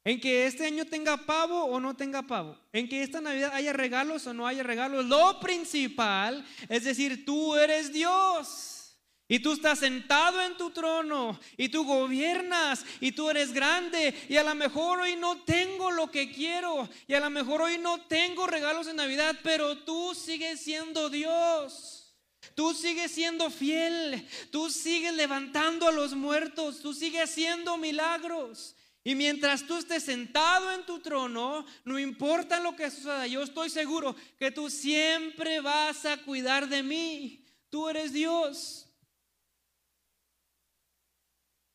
[0.09, 2.57] En que este año tenga pavo o no tenga pavo.
[2.73, 5.05] En que esta Navidad haya regalos o no haya regalos.
[5.05, 8.97] Lo principal es decir, tú eres Dios.
[9.27, 14.37] Y tú estás sentado en tu trono y tú gobiernas y tú eres grande y
[14.37, 18.01] a lo mejor hoy no tengo lo que quiero y a lo mejor hoy no
[18.07, 22.15] tengo regalos de Navidad, pero tú sigues siendo Dios.
[22.55, 28.75] Tú sigues siendo fiel, tú sigues levantando a los muertos, tú sigues haciendo milagros.
[29.03, 33.69] Y mientras tú estés sentado en tu trono, no importa lo que suceda, yo estoy
[33.69, 37.45] seguro que tú siempre vas a cuidar de mí.
[37.69, 38.87] Tú eres Dios.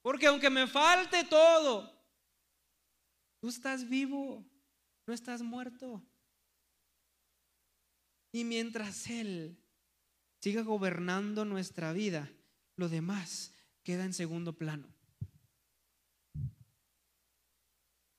[0.03, 1.91] Porque aunque me falte todo,
[3.41, 4.45] tú estás vivo,
[5.07, 6.03] no estás muerto.
[8.33, 9.57] Y mientras Él
[10.41, 12.31] siga gobernando nuestra vida,
[12.77, 14.94] lo demás queda en segundo plano.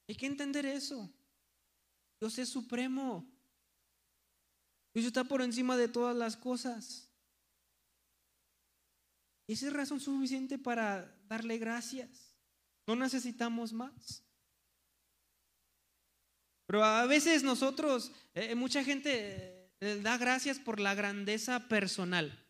[0.08, 1.10] Hay que entender eso.
[2.20, 3.26] Dios es supremo.
[4.94, 7.10] Dios está por encima de todas las cosas.
[9.48, 12.36] Esa es razón suficiente para darle gracias.
[12.88, 14.24] No necesitamos más.
[16.66, 22.44] Pero a veces nosotros, eh, mucha gente eh, da gracias por la grandeza personal.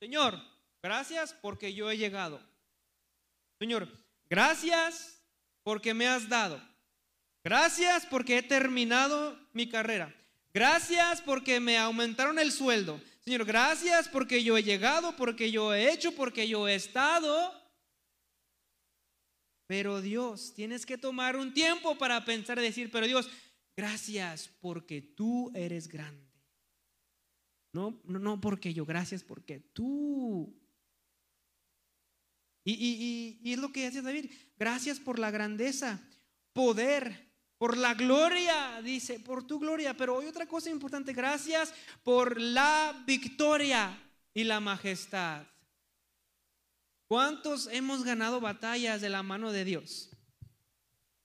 [0.00, 0.40] Señor,
[0.82, 2.40] gracias porque yo he llegado.
[3.58, 3.88] Señor,
[4.28, 5.22] gracias
[5.62, 6.60] porque me has dado.
[7.44, 10.14] Gracias porque he terminado mi carrera.
[10.52, 13.00] Gracias porque me aumentaron el sueldo.
[13.20, 17.52] Señor, gracias porque yo he llegado, porque yo he hecho, porque yo he estado.
[19.66, 23.28] Pero Dios, tienes que tomar un tiempo para pensar y decir, pero Dios,
[23.76, 26.26] gracias porque tú eres grande.
[27.72, 30.58] No, no, no porque yo, gracias porque tú.
[32.74, 34.30] Y, es lo que hace David.
[34.58, 36.00] Gracias por la grandeza,
[36.52, 39.96] poder, por la gloria, dice, por tu gloria.
[39.96, 43.98] Pero hay otra cosa importante, gracias por la victoria
[44.34, 45.46] y la majestad.
[47.06, 50.10] ¿Cuántos hemos ganado batallas de la mano de Dios?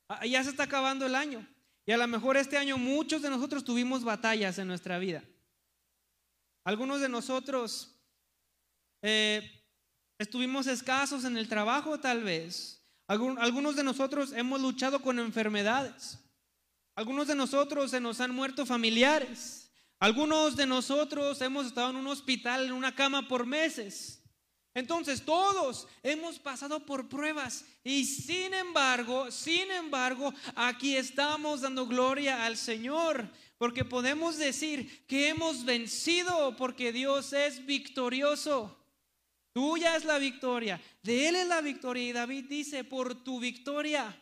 [0.07, 1.45] Ah, ya se está acabando el año.
[1.85, 5.21] Y a lo mejor este año muchos de nosotros tuvimos batallas en nuestra vida.
[6.63, 7.99] Algunos de nosotros
[9.01, 9.62] eh,
[10.23, 12.81] estuvimos escasos en el trabajo tal vez.
[13.07, 16.17] algunos de nosotros hemos luchado con enfermedades.
[16.95, 19.71] Algunos de nosotros se nos han muerto familiares.
[19.99, 24.21] Algunos de nosotros hemos estado en un hospital, en una cama por meses.
[24.73, 32.43] Entonces todos hemos pasado por pruebas y sin embargo, sin embargo, aquí estamos dando gloria
[32.43, 38.82] al Señor porque podemos decir que hemos vencido porque Dios es victorioso.
[39.53, 44.19] Tuya es la victoria, de Él es la victoria y David dice, por tu victoria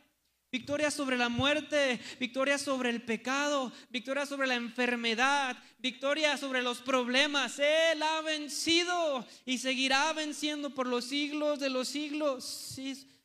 [0.51, 6.81] Victoria sobre la muerte, victoria sobre el pecado, victoria sobre la enfermedad, victoria sobre los
[6.81, 7.57] problemas.
[7.57, 12.77] Él ha vencido y seguirá venciendo por los siglos de los siglos.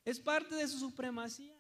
[0.05, 1.57] es parte de su supremacía.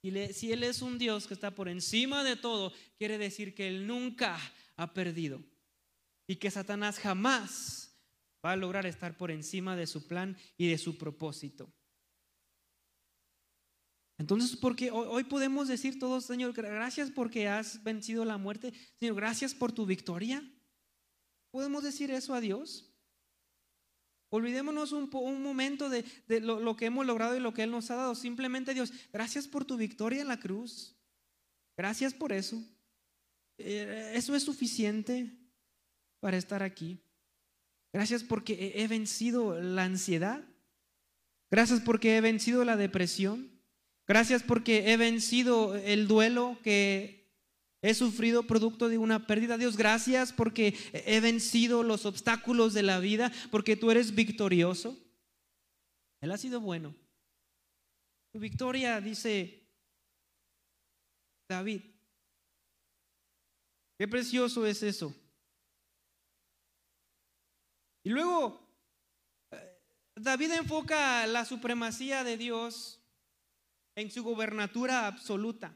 [0.00, 3.68] Y si Él es un Dios que está por encima de todo, quiere decir que
[3.68, 4.38] Él nunca
[4.76, 5.42] ha perdido.
[6.26, 7.83] Y que Satanás jamás
[8.44, 11.72] va a lograr estar por encima de su plan y de su propósito.
[14.18, 18.72] Entonces, porque hoy podemos decir todos, Señor, gracias porque has vencido la muerte.
[19.00, 20.42] Señor, gracias por tu victoria.
[21.50, 22.94] ¿Podemos decir eso a Dios?
[24.30, 25.10] Olvidémonos un,
[25.42, 26.04] momento de,
[26.40, 28.14] lo, que hemos logrado y lo que Él nos ha dado.
[28.14, 30.96] Simplemente, Dios, gracias por tu victoria en la cruz.
[31.76, 32.62] Gracias por eso.
[33.58, 35.38] Eh, eso es suficiente
[36.20, 37.03] para estar aquí.
[37.94, 40.42] Gracias porque he vencido la ansiedad.
[41.48, 43.52] Gracias porque he vencido la depresión.
[44.08, 47.30] Gracias porque he vencido el duelo que
[47.82, 49.58] he sufrido producto de una pérdida.
[49.58, 54.98] Dios, gracias porque he vencido los obstáculos de la vida, porque tú eres victorioso.
[56.20, 56.96] Él ha sido bueno.
[58.32, 59.68] Tu victoria, dice
[61.48, 61.82] David.
[63.96, 65.14] Qué precioso es eso.
[68.04, 68.60] Y luego,
[69.50, 69.82] eh,
[70.14, 73.00] David enfoca la supremacía de Dios
[73.96, 75.74] en su gobernatura absoluta.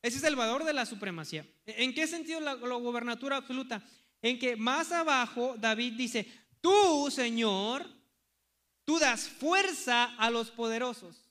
[0.00, 1.46] Ese es el valor de la supremacía.
[1.66, 3.82] ¿En qué sentido la, gobernatura absoluta?
[4.22, 7.86] En que más abajo David dice, tú, Señor,
[8.84, 11.30] tú das fuerza a los poderosos.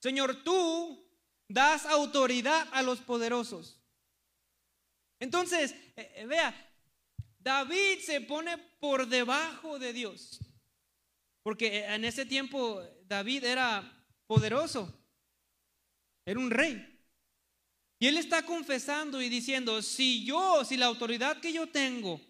[0.00, 1.08] Señor, tú
[1.48, 3.80] das autoridad a los poderosos.
[5.20, 6.71] Entonces, eh, eh, vea,
[7.42, 10.38] David se pone por debajo de Dios.
[11.42, 14.92] Porque en ese tiempo David era poderoso,
[16.24, 16.88] era un rey.
[17.98, 22.20] Y él está confesando y diciendo, si yo, si la autoridad que yo tengo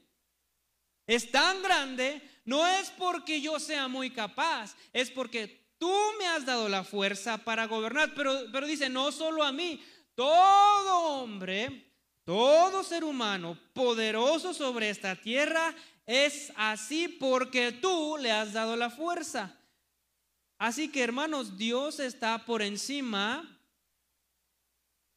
[1.07, 6.47] es tan grande, no es porque yo sea muy capaz, es porque tú me has
[6.47, 8.15] dado la fuerza para gobernar.
[8.15, 9.83] Pero, pero dice, no solo a mí,
[10.15, 11.92] todo hombre,
[12.25, 15.75] todo ser humano poderoso sobre esta tierra
[16.07, 19.59] es así porque tú le has dado la fuerza.
[20.59, 23.59] Así que hermanos, Dios está por encima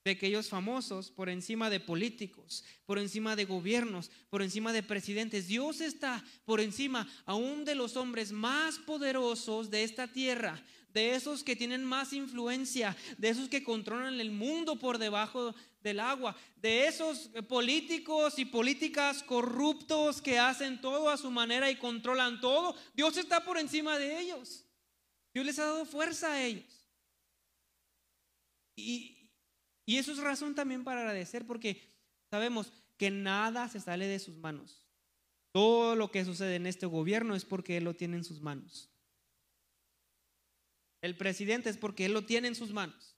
[0.03, 5.47] de aquellos famosos, por encima de políticos, por encima de gobiernos, por encima de presidentes.
[5.47, 10.63] Dios está por encima aún de los hombres más poderosos de esta tierra,
[10.95, 15.53] de esos que tienen más influencia, de esos que controlan el mundo por debajo
[15.83, 21.75] del agua, de esos políticos y políticas corruptos que hacen todo a su manera y
[21.75, 22.77] controlan todo.
[22.93, 24.63] Dios está por encima de ellos.
[25.33, 26.87] Dios les ha dado fuerza a ellos.
[28.77, 29.11] Y,
[29.85, 31.81] eso es razón también para agradecer porque
[32.31, 34.87] sabemos que nada se sale de sus manos.
[35.51, 38.94] Todo lo que sucede en este gobierno es porque Él lo tiene en sus manos.
[41.05, 43.15] El presidente es porque Él lo tiene en sus manos.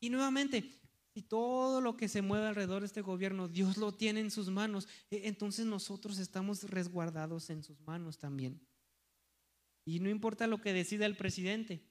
[0.00, 0.80] Y nuevamente,
[1.14, 4.48] si todo lo que se mueve alrededor de este gobierno, Dios lo tiene en sus
[4.48, 8.66] manos, e, entonces nosotros estamos resguardados en sus manos también.
[9.84, 11.84] Y no importa lo que decida el presidente,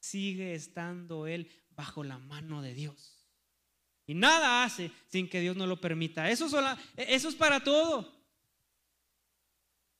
[0.00, 3.28] sigue estando él bajo la mano de Dios.
[4.06, 6.30] Y nada hace sin que Dios no lo permita.
[6.30, 6.46] Eso,
[6.96, 8.14] eso es para todo.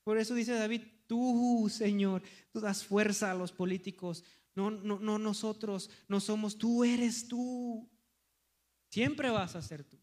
[0.05, 4.25] Por eso dice David, tú, Señor, tú das fuerza a los políticos.
[4.55, 7.91] No, no, no nosotros, no somos, tú eres tú.
[8.91, 9.99] Siempre vas a ser tú.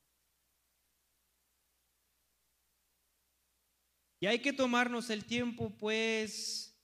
[4.20, 6.78] Y hay que tomarnos el tiempo, pues,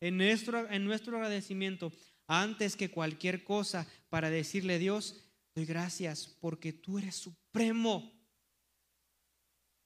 [0.00, 1.92] en nuestro, en nuestro agradecimiento
[2.28, 5.24] antes que cualquier cosa para decirle a Dios,
[5.54, 8.12] doy gracias porque tú eres supremo,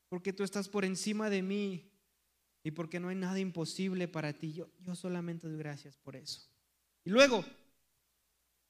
[0.08, 1.89] porque tú estás por encima de mí
[2.62, 4.52] y porque no hay nada imposible para ti.
[4.52, 6.48] Yo, yo solamente doy gracias por eso.
[7.04, 7.44] Y luego,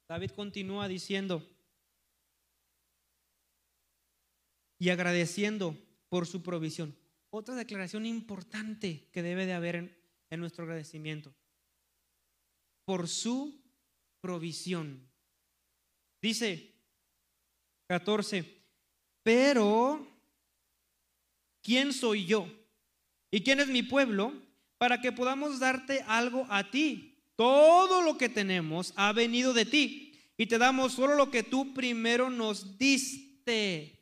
[0.08, 1.46] David continúa diciendo
[4.78, 5.76] y agradeciendo
[6.08, 6.96] por su provisión.
[7.30, 9.96] Otra declaración importante que debe de haber en,
[10.30, 11.34] en nuestro agradecimiento.
[12.84, 13.60] Por su
[14.20, 15.08] provisión.
[16.20, 16.74] Dice
[17.88, 18.62] 14,
[19.22, 20.06] pero
[21.62, 22.48] ¿quién soy yo?
[23.30, 24.32] ¿Y quién es mi pueblo?
[24.78, 27.18] Para que podamos darte algo a ti.
[27.36, 31.74] Todo lo que tenemos ha venido de ti y te damos solo lo que tú
[31.74, 34.00] primero nos diste.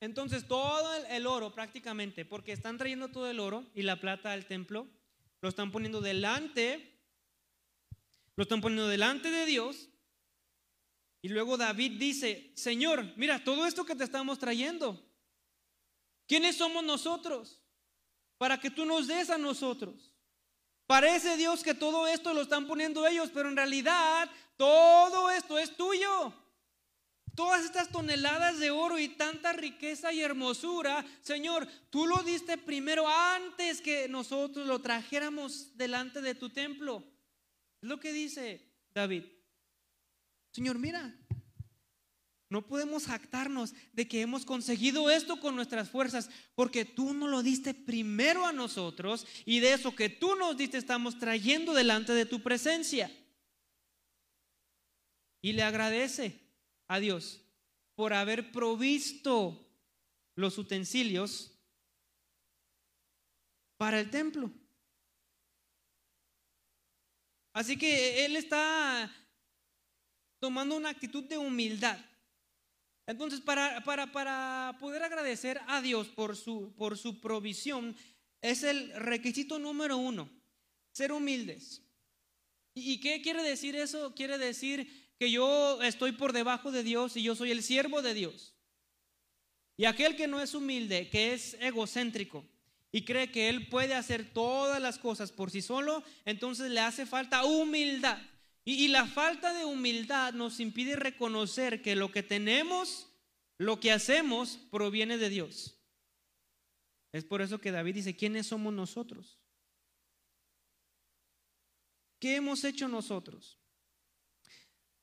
[0.00, 4.46] Entonces todo el, oro prácticamente, porque están trayendo todo el oro y la plata al
[4.46, 4.86] templo,
[5.40, 7.00] lo están poniendo delante,
[8.36, 9.88] lo están poniendo delante de Dios.
[11.22, 15.02] Y luego David dice, Señor, mira, todo esto que te estamos trayendo,
[16.26, 17.60] ¿quiénes somos nosotros?
[18.38, 20.12] Para que tú nos des a nosotros.
[20.86, 25.76] Parece Dios que todo esto lo están poniendo ellos, pero en realidad todo esto es
[25.76, 26.32] tuyo.
[27.34, 33.08] Todas estas toneladas de oro y tanta riqueza y hermosura, Señor, tú lo diste primero
[33.08, 37.02] antes que nosotros lo trajéramos delante de tu templo.
[37.82, 39.24] Es lo que dice David.
[40.52, 41.12] Señor, mira,
[42.50, 47.42] no podemos jactarnos de que hemos conseguido esto con nuestras fuerzas, porque tú no lo
[47.42, 52.26] diste primero a nosotros y de eso que tú nos diste estamos trayendo delante de
[52.26, 53.10] tu presencia.
[55.42, 56.40] Y le agradece
[56.86, 57.42] a Dios
[57.94, 59.66] por haber provisto
[60.36, 61.52] los utensilios
[63.76, 64.50] para el templo.
[67.52, 69.10] Así que él está
[70.40, 71.98] tomando una actitud de humildad.
[73.06, 77.94] Entonces, para, para, para, poder agradecer a Dios por su, por su provisión,
[78.40, 80.30] es el requisito número uno,
[80.92, 81.82] ser humildes.
[82.74, 84.14] ¿Y qué quiere decir eso?
[84.14, 88.14] Quiere decir que yo estoy por debajo de Dios y yo soy el siervo de
[88.14, 88.54] Dios.
[89.76, 92.44] Y aquel que no es humilde, que es egocéntrico
[92.92, 97.06] y cree que él puede hacer todas las cosas por sí solo, entonces le hace
[97.06, 98.18] falta humildad.
[98.66, 103.08] Y, la falta de humildad nos impide reconocer que lo que tenemos,
[103.58, 105.78] lo que hacemos, proviene de Dios.
[107.12, 109.38] Es por eso que David dice, ¿quiénes somos nosotros?
[112.18, 113.60] ¿Qué hemos hecho nosotros?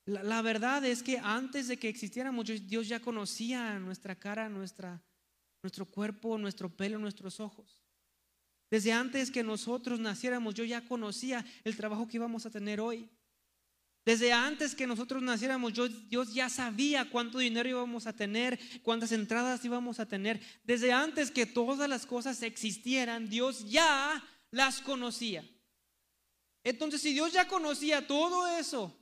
[0.05, 5.03] La, verdad es que antes de que existiéramos, Dios ya conocía nuestra cara, nuestra,
[5.61, 7.83] nuestro cuerpo, nuestro pelo, nuestros ojos.
[8.71, 13.07] Desde antes que nosotros naciéramos, yo ya conocía el trabajo que íbamos a tener hoy.
[14.03, 15.73] Desde antes que nosotros naciéramos,
[16.09, 20.41] Dios ya sabía cuánto dinero íbamos a tener, cuántas entradas íbamos a tener.
[20.63, 25.47] Desde antes que todas las cosas existieran, Dios ya las conocía.
[26.63, 28.95] Entonces, si Dios ya conocía todo eso,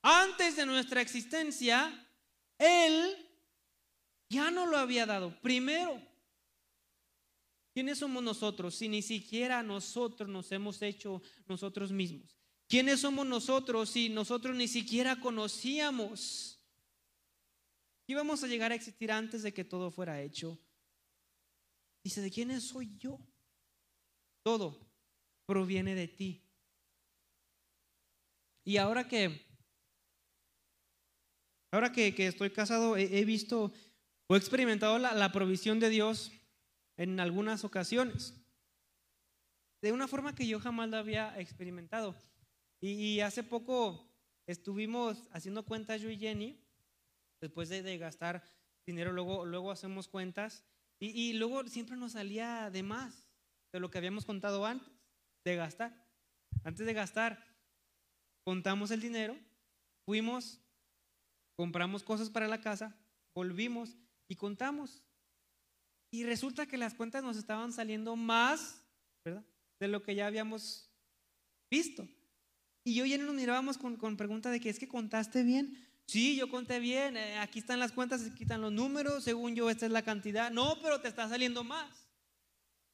[0.00, 2.08] antes de nuestra existencia,
[2.58, 3.16] Él
[4.30, 5.38] ya no lo había dado.
[5.42, 6.00] Primero,
[7.74, 12.36] ¿quiénes somos nosotros si ni siquiera nosotros nos hemos hecho nosotros mismos?
[12.68, 16.60] ¿Quiénes somos nosotros si nosotros ni siquiera conocíamos?
[18.06, 20.58] Íbamos a llegar a existir antes de que todo fuera hecho.
[22.04, 23.18] Dice, ¿de quién soy yo?
[24.42, 24.80] Todo
[25.46, 26.42] proviene de ti.
[28.64, 29.46] Y ahora que
[31.76, 33.70] Ahora que, estoy casado, he, visto
[34.28, 36.32] o he experimentado la, provisión de Dios
[36.96, 38.34] en algunas ocasiones,
[39.82, 42.14] de una forma que yo jamás la había experimentado.
[42.80, 44.12] Y, hace poco
[44.46, 46.60] estuvimos haciendo cuentas yo y Jenny,
[47.40, 48.44] después de, gastar
[48.86, 50.64] dinero, luego, luego hacemos cuentas,
[50.98, 53.28] y, y luego siempre nos salía de más
[53.72, 54.88] de lo que habíamos contado antes
[55.44, 56.06] de gastar.
[56.64, 57.44] Antes de gastar,
[58.44, 59.36] contamos el dinero,
[60.04, 60.60] fuimos
[61.56, 62.94] compramos cosas para la casa,
[63.34, 63.96] volvimos
[64.28, 65.02] y contamos.
[66.12, 68.84] Y resulta que las cuentas nos estaban saliendo más,
[69.24, 69.44] ¿verdad?
[69.80, 70.90] De lo que ya habíamos
[71.70, 72.06] visto.
[72.86, 75.76] Y yo ya nos mirábamos con, con pregunta de que es que contaste bien.
[76.06, 79.68] Sí, yo conté bien, eh, aquí están las cuentas, aquí están los números, según yo
[79.68, 80.52] esta es la cantidad.
[80.52, 82.06] No, pero te está saliendo más.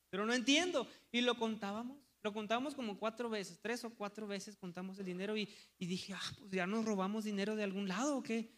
[0.09, 0.89] Pero no entiendo.
[1.13, 1.99] Y lo contábamos.
[2.23, 5.47] Lo contábamos como cuatro veces, tres o cuatro veces contamos el dinero y,
[5.79, 8.51] dije, ah, pues ya nos robamos dinero de algún lado o qué.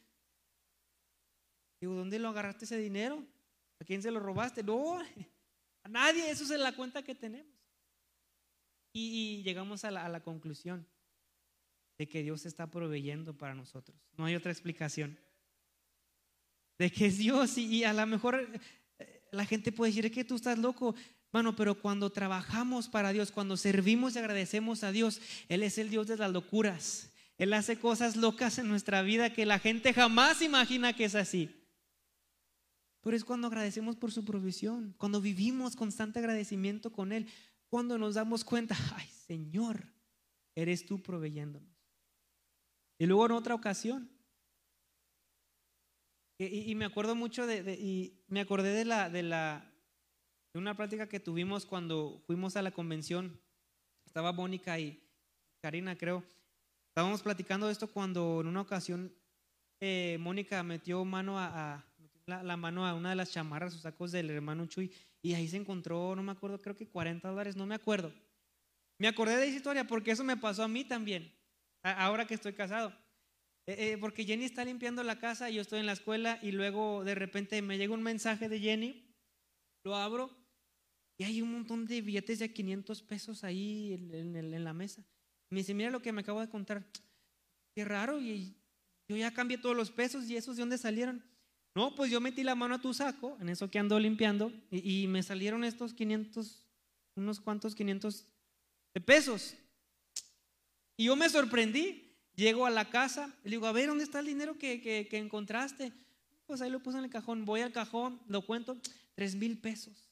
[1.81, 3.27] Digo, ¿dónde lo agarraste ese dinero?
[3.81, 4.63] ¿A quién se lo robaste?
[4.63, 7.53] No, a nadie, eso es la cuenta que tenemos.
[8.93, 10.87] Y, llegamos a la, a la conclusión
[11.99, 13.97] de que Dios está proveyendo para nosotros.
[14.17, 15.19] No hay otra explicación.
[16.79, 18.49] De que es Dios y, a lo mejor
[18.99, 20.95] eh, la gente puede decir, que tú estás loco.
[21.33, 25.91] Bueno, pero cuando trabajamos para Dios, cuando servimos y agradecemos a Dios, Él es el
[25.91, 27.13] Dios de las locuras.
[27.39, 31.51] Él hace cosas locas en nuestra vida que la gente jamás imagina que es así.
[33.01, 37.27] Pero es cuando agradecemos por su provisión, cuando vivimos constante agradecimiento con Él,
[37.69, 39.85] cuando nos damos cuenta, ay Señor,
[40.55, 41.74] eres tú proveyéndonos.
[42.99, 44.11] Y luego en otra ocasión,
[46.39, 49.73] y, me acuerdo mucho de, y me acordé de la, de la,
[50.53, 53.41] de una práctica que tuvimos cuando fuimos a la convención.
[54.05, 55.01] Estaba Mónica y
[55.63, 56.25] Karina, creo.
[56.89, 59.15] Estábamos platicando de esto cuando en una ocasión
[59.81, 61.85] eh, Mónica metió mano a,
[62.27, 64.91] la, mano a una de las chamarras o sacos del hermano Chuy
[65.23, 68.13] y ahí se encontró, no me acuerdo, creo que 40 dólares, no me acuerdo.
[68.99, 71.33] Me acordé de esa historia porque eso me pasó a mí también,
[71.85, 72.93] ahora que estoy casado.
[73.67, 77.05] Eh, eh, porque Jenny está limpiando la casa, yo estoy en la escuela y luego
[77.05, 79.15] de repente me llega un mensaje de Jenny,
[79.85, 80.31] lo abro
[81.19, 85.05] y hay un montón de billetes de 500 pesos ahí en, la mesa.
[85.51, 86.85] Me dice, mira lo que me acabo de contar.
[87.75, 88.57] Qué raro, y
[89.09, 91.25] yo ya cambié todos los pesos y esos de dónde salieron.
[91.77, 95.03] No, pues yo metí la mano a tu saco, en eso que ando limpiando, y,
[95.03, 96.67] y me salieron estos 500,
[97.17, 98.27] unos cuantos 500
[98.95, 99.57] de pesos.
[100.97, 102.01] Y yo me sorprendí.
[102.35, 105.93] Llego a la casa, le digo, a ver, ¿dónde está el dinero que, que, encontraste?
[106.47, 107.45] Pues ahí lo puse en el cajón.
[107.45, 108.77] Voy al cajón, lo cuento,
[109.15, 110.11] tres mil pesos.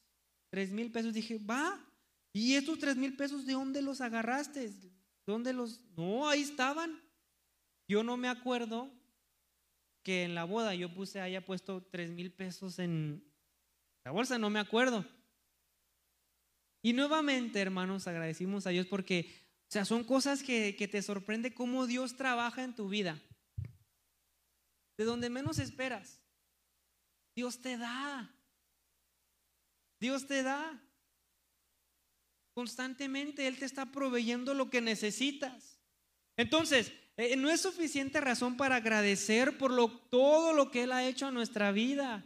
[0.49, 1.13] Tres mil pesos.
[1.13, 1.77] Dije, va.
[2.31, 4.71] ¿Y estos tres mil pesos de dónde los agarraste?
[5.25, 5.81] ¿Dónde los.?
[5.97, 6.97] No, ahí estaban.
[7.89, 8.89] Yo no me acuerdo
[10.01, 13.23] que en la boda yo puse, haya puesto tres mil pesos en
[14.03, 15.05] la bolsa, no me acuerdo.
[16.81, 19.42] Y nuevamente, hermanos, agradecimos a Dios porque,
[19.73, 23.19] sea, son cosas que, que te sorprende cómo Dios trabaja en tu vida.
[24.97, 26.21] De donde menos esperas.
[27.35, 28.31] Dios te da.
[29.99, 30.79] Dios te da.
[32.53, 35.79] Constantemente Él te está proveyendo lo que necesitas.
[36.37, 41.05] Entonces, eh, no es suficiente razón para agradecer por lo, todo lo que Él ha
[41.05, 42.25] hecho en nuestra vida.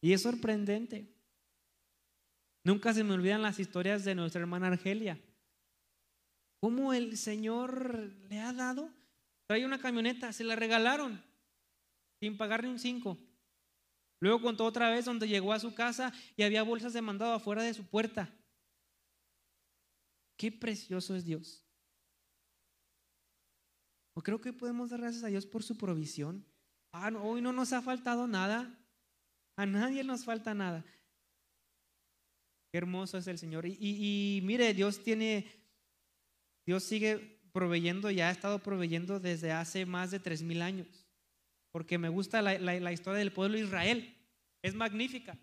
[0.00, 1.13] Y es sorprendente.
[2.64, 5.20] Nunca se me olvidan las historias de nuestra hermana Argelia.
[6.60, 8.90] Cómo el Señor le ha dado.
[9.46, 11.22] Trae una camioneta, se la regalaron
[12.20, 13.18] sin pagar ni un cinco.
[14.18, 17.62] Luego contó otra vez donde llegó a su casa y había bolsas de mandado afuera
[17.62, 18.34] de su puerta.
[20.38, 21.62] Qué precioso es Dios.
[24.14, 26.46] ¿O creo que podemos dar gracias a Dios por su provisión?
[26.92, 28.74] Ah, hoy no nos ha faltado nada.
[29.56, 30.82] A nadie nos falta nada.
[32.74, 33.66] Qué hermoso es el Señor.
[33.66, 35.46] Y, mire, Dios tiene,
[36.66, 41.04] Dios sigue proveyendo, ya ha estado proveyendo desde hace más de tres mil años
[41.70, 44.16] porque me gusta la, historia del pueblo de Israel.
[44.60, 45.38] Es magnífica.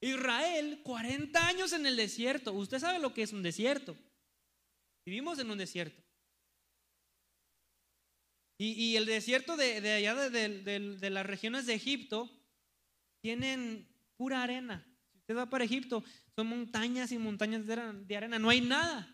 [0.00, 2.52] Israel, 40 años en el desierto.
[2.52, 3.96] Usted sabe lo que es un desierto.
[5.04, 6.00] Vivimos en un desierto.
[8.58, 12.30] Y, el desierto de, allá de, las regiones de Egipto
[13.22, 14.86] tienen pura arena.
[15.30, 16.02] Usted va para Egipto,
[16.34, 18.36] son montañas y montañas de arena.
[18.40, 19.08] No hay nada.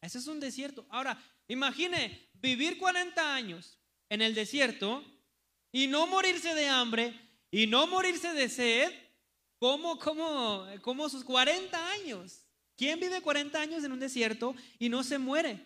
[0.00, 0.84] Ese es un desierto.
[0.90, 1.16] Ahora,
[1.46, 5.04] imagine vivir 40 años en el desierto
[5.70, 7.14] y no morirse de hambre
[7.52, 8.92] y no morirse de sed,
[9.60, 12.48] como, como, como sus 40 años.
[12.76, 15.64] ¿Quién vive 40 años en un desierto y no se muere?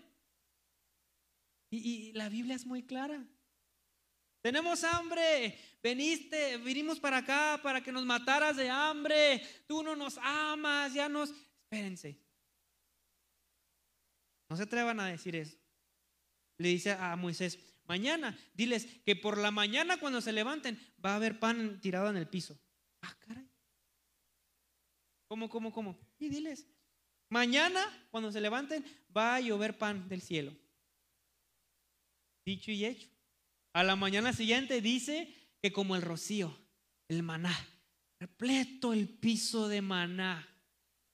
[1.71, 3.27] Y, la Biblia es muy clara.
[4.43, 10.17] Tenemos hambre, veniste, vinimos para acá para que nos mataras de hambre, tú no nos
[10.17, 11.31] amas, ya nos...
[11.65, 12.19] Espérense.
[14.49, 15.59] No se atrevan a decir eso.
[16.57, 18.39] Le dice a Moisés, mañana.
[18.55, 22.29] Diles que por la mañana cuando se levanten va a haber pan tirado en el
[22.29, 22.59] piso.
[23.03, 23.47] Ah, caray.
[25.29, 25.99] ¿Cómo, cómo, cómo?
[26.19, 26.67] Y diles,
[27.29, 30.57] mañana cuando se levanten va a llover pan del cielo.
[32.47, 33.11] Dicho y hecho.
[33.75, 36.55] A la mañana siguiente dice que como el rocío,
[37.09, 37.57] el maná,
[38.21, 40.47] repleto el piso de maná.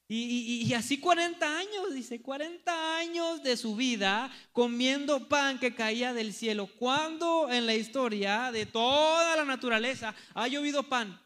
[0.09, 6.33] Y, así 40 años, dice, 40 años de su vida comiendo pan que caía del
[6.33, 6.69] cielo.
[6.81, 11.23] ¿Cuándo en la historia de toda la naturaleza ha llovido pan?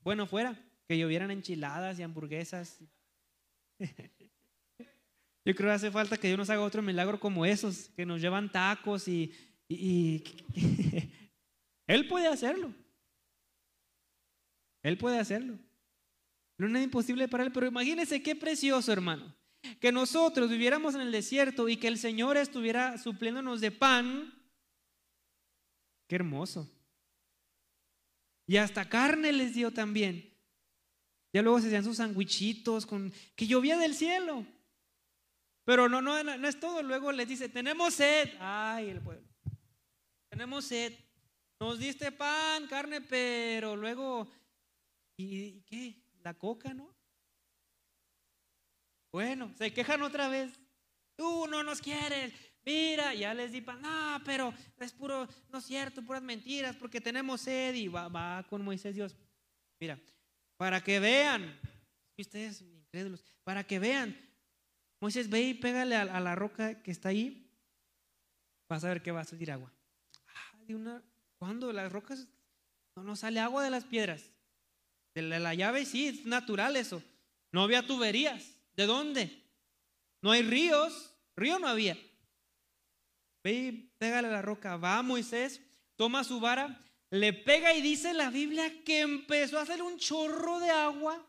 [0.00, 0.58] Bueno, fuera,
[0.88, 2.78] que llovieran enchiladas y hamburguesas.
[5.44, 8.22] Yo creo que hace falta que Dios nos haga otro milagro como esos, que nos
[8.22, 9.30] llevan tacos y
[11.86, 12.74] Él puede hacerlo.
[14.82, 15.58] Él puede hacerlo.
[16.56, 19.34] No era imposible para él, pero imagínense qué precioso, hermano.
[19.80, 24.32] Que nosotros viviéramos en el desierto y que el Señor estuviera supliéndonos de pan.
[26.06, 26.70] Qué hermoso.
[28.46, 30.32] Y hasta carne les dio también.
[31.32, 34.46] Ya luego se hacían sus sandwichitos con que llovía del cielo.
[35.64, 36.82] Pero no, no, no es todo.
[36.82, 38.30] Luego les dice, tenemos sed.
[38.38, 39.26] Ay, el pueblo.
[40.28, 40.92] Tenemos sed.
[41.60, 44.30] Nos diste pan, carne, pero luego,
[45.16, 46.02] ¿y qué?
[46.22, 46.94] La coca, ¿no?
[49.12, 50.58] Bueno, se quejan otra vez.
[51.16, 52.32] Tú no nos quieres.
[52.64, 53.80] Mira, ya les di pan.
[53.80, 57.74] No, pero es puro, no es cierto, puras mentiras, porque tenemos sed.
[57.74, 59.14] Y va, va con Moisés Dios.
[59.78, 60.00] Mira,
[60.56, 61.60] para que vean,
[62.16, 64.16] ustedes incrédulos, para que vean,
[65.00, 67.50] Moisés ve y pégale a, la roca que está ahí,
[68.68, 69.72] vas a ver que va a salir agua.
[70.28, 71.02] Ah, de una,
[71.44, 71.74] ¿Cuándo?
[71.74, 72.26] Las rocas,
[72.96, 74.30] no, no sale agua de las piedras.
[75.14, 77.02] De la, llave sí, es natural eso.
[77.52, 78.62] No había tuberías.
[78.74, 79.42] ¿De dónde?
[80.22, 81.12] No hay ríos.
[81.36, 81.98] Río no había.
[83.42, 84.78] Ve y pégale la roca.
[84.78, 85.60] Va Moisés,
[85.96, 86.80] toma su vara,
[87.10, 91.22] le pega y dice la Biblia que empezó a hacer un chorro de agua.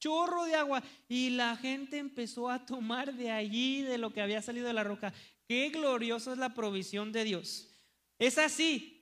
[0.00, 0.82] Chorro de agua.
[1.08, 4.82] Y la gente empezó a tomar de allí, de lo que había salido de la
[4.82, 5.14] roca.
[5.46, 7.70] Qué gloriosa es la provisión de Dios.
[8.18, 8.95] Es así.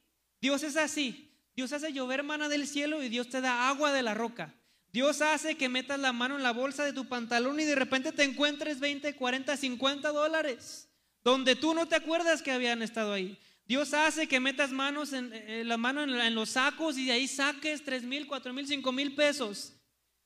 [0.45, 1.31] Dios es así.
[1.57, 4.55] Dios hace llover mana del cielo y Dios te da agua de la roca.
[4.93, 8.13] Dios hace que metas la mano en la bolsa de tu pantalón y de repente
[8.13, 10.91] te encuentres 20, 40, 50 dólares,
[11.23, 13.39] donde tú no te acuerdas que habían estado ahí.
[13.65, 17.27] Dios hace que metas manos en, eh, la mano en, los sacos y de ahí
[17.27, 19.73] saques 3 mil, 4 mil, 5 mil pesos.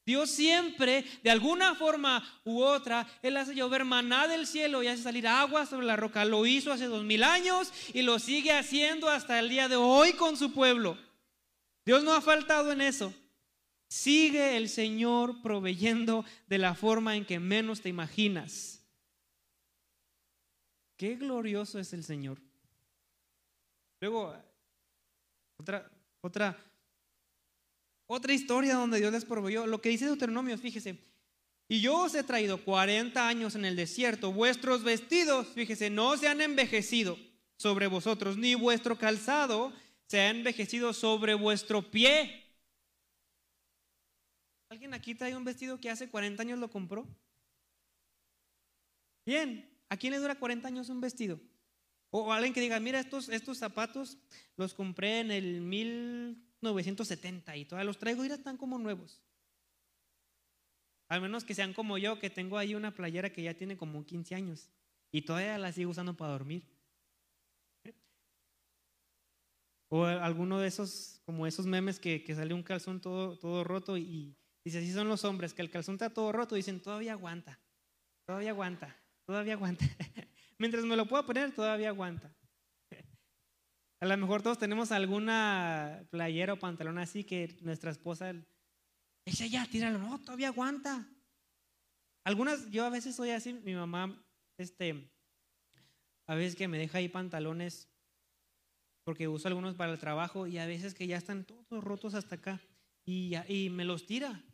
[0.08, 5.02] Dios siempre, de alguna forma u otra, Él hace llover maná del cielo y hace
[5.02, 6.24] salir agua sobre la roca.
[6.24, 10.14] Lo hizo hace dos mil años y lo sigue haciendo hasta el día de hoy
[10.14, 10.96] con su pueblo.
[11.84, 13.12] Dios no ha faltado en eso.
[13.86, 18.82] Sigue el Señor proveyendo de la forma en que menos te imaginas.
[20.96, 22.38] Qué glorioso es el Señor.
[24.00, 24.34] Luego,
[25.58, 25.86] otra,
[26.22, 26.67] otra
[28.08, 29.66] otra historia donde Dios les proveyó.
[29.66, 30.98] Lo que dice Deuteronomio, fíjese.
[31.68, 34.32] Y yo os he traído 40 años en el desierto.
[34.32, 37.18] Vuestros vestidos, fíjese, no se han envejecido
[37.58, 39.72] sobre vosotros, ni vuestro calzado
[40.06, 42.46] se ha envejecido sobre vuestro pie.
[44.70, 47.06] ¿Alguien aquí trae un vestido que hace 40 años lo compró?
[49.26, 51.38] Bien, ¿a quién le dura 40 años un vestido?
[52.10, 54.16] O alguien que diga, mira, estos, estos zapatos
[54.56, 59.22] los compré en el mil 970 y todavía los traigo y están como nuevos.
[61.08, 64.04] Al menos que sean como yo, que tengo ahí una playera que ya tiene como
[64.04, 64.70] 15 años
[65.10, 66.64] y todavía la sigo usando para dormir.
[69.90, 73.96] O alguno de esos, como esos memes que, que sale un calzón todo, todo roto
[73.96, 77.58] y dice, así son los hombres, que el calzón está todo roto, dicen, todavía aguanta,
[78.26, 78.94] todavía aguanta,
[79.24, 79.86] todavía aguanta.
[80.58, 82.34] Mientras me lo puedo poner, todavía aguanta.
[84.00, 88.32] A lo mejor todos tenemos alguna playera o pantalón así que nuestra esposa
[89.26, 91.06] dice, ya, tíralo, no, todavía aguanta.
[92.24, 94.24] Algunas, yo a veces soy así, mi mamá,
[94.56, 95.10] este,
[96.26, 97.88] a veces que me deja ahí pantalones
[99.04, 102.36] porque uso algunos para el trabajo y a veces que ya están todos rotos hasta
[102.36, 102.60] acá
[103.04, 104.44] y, y me los tira.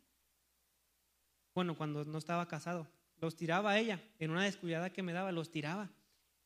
[1.53, 2.87] Bueno, cuando no estaba casado,
[3.17, 5.91] los tiraba ella, en una descuidada que me daba, los tiraba.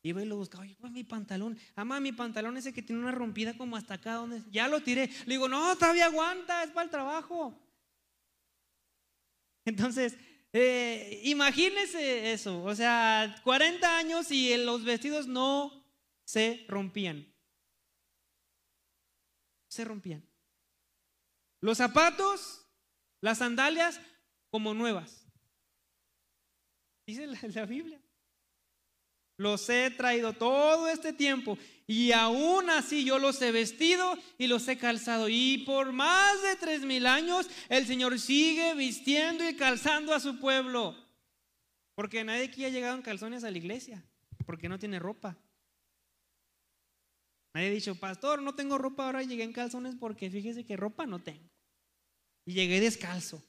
[0.01, 3.57] Iba y lo buscaba, oye, mi pantalón, ama mi pantalón ese que tiene una rompida
[3.57, 5.07] como hasta acá, donde ya lo tiré.
[5.25, 7.53] Le digo, no, todavía aguanta, es para el trabajo.
[9.65, 10.17] Entonces,
[10.53, 15.85] eh, imagínese eso, o sea, 40 años y los vestidos no
[16.23, 17.27] se rompían.
[19.67, 20.25] Se rompían.
[21.61, 22.65] Los zapatos,
[23.19, 23.99] las sandalias,
[24.49, 25.27] como nuevas.
[27.05, 28.01] Dice la Biblia.
[29.39, 34.67] Los he traído todo este tiempo y aún así yo los he vestido y los
[34.67, 35.29] he calzado.
[35.29, 40.41] Y por más de tres mil años el Señor sigue vistiendo y calzando a su
[40.41, 40.93] pueblo.
[41.95, 44.03] Porque nadie aquí ha llegado en calzones a la iglesia,
[44.45, 45.37] porque no tiene ropa.
[47.53, 51.05] Nadie ha dicho, pastor, no tengo ropa, ahora llegué en calzones porque fíjese que ropa
[51.05, 51.49] no tengo.
[52.45, 53.41] Y llegué descalzo.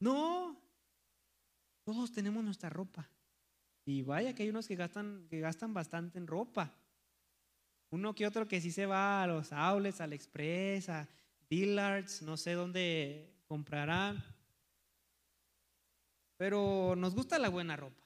[0.00, 0.54] No,
[1.82, 3.08] todos tenemos nuestra ropa.
[3.86, 6.74] Y vaya que hay unos que gastan, que gastan bastante en ropa.
[7.90, 11.08] Uno que otro que sí se va a los outlets, al Express, a
[11.48, 14.24] Dillards, no sé dónde comprarán.
[16.36, 18.04] Pero nos gusta la buena ropa.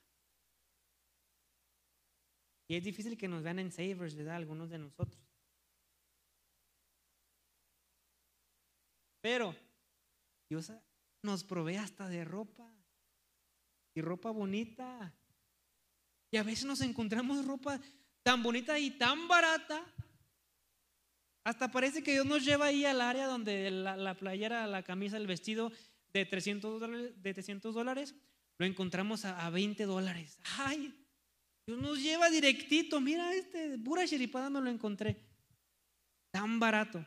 [2.68, 4.36] Y es difícil que nos vean en Savers, ¿verdad?
[4.36, 5.24] Algunos de nosotros.
[9.22, 9.54] Pero
[10.50, 10.70] Dios
[11.22, 12.70] nos provee hasta de ropa.
[13.94, 15.14] Y ropa bonita.
[16.30, 17.80] Y a veces nos encontramos ropa
[18.22, 19.82] tan bonita y tan barata.
[21.44, 25.26] Hasta parece que Dios nos lleva ahí al área donde la, playera, la camisa, el
[25.26, 25.72] vestido
[26.12, 28.14] de 300 dólares, de 300 dólares
[28.58, 30.38] lo encontramos a, 20 dólares.
[30.58, 30.92] ¡Ay!
[31.64, 33.00] Dios nos lleva directito.
[33.00, 35.24] Mira, este, pura chiripada no lo encontré.
[36.30, 37.04] Tan barato.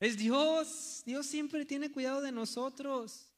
[0.00, 1.02] Es Dios.
[1.04, 3.30] Dios siempre tiene cuidado de nosotros.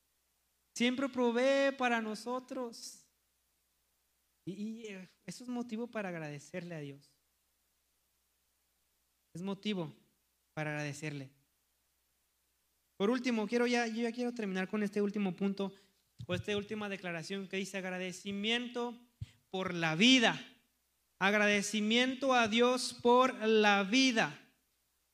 [0.72, 3.03] Siempre provee para nosotros.
[4.45, 7.11] Y, eh, eso es motivo para agradecerle a Dios.
[9.34, 9.92] Es motivo
[10.55, 11.30] para agradecerle.
[12.97, 15.72] Por último, quiero ya, yo ya quiero terminar con este último punto
[16.26, 18.97] o esta última declaración que dice agradecimiento
[19.51, 20.40] por la vida.
[21.18, 24.38] Agradecimiento a Dios por la vida.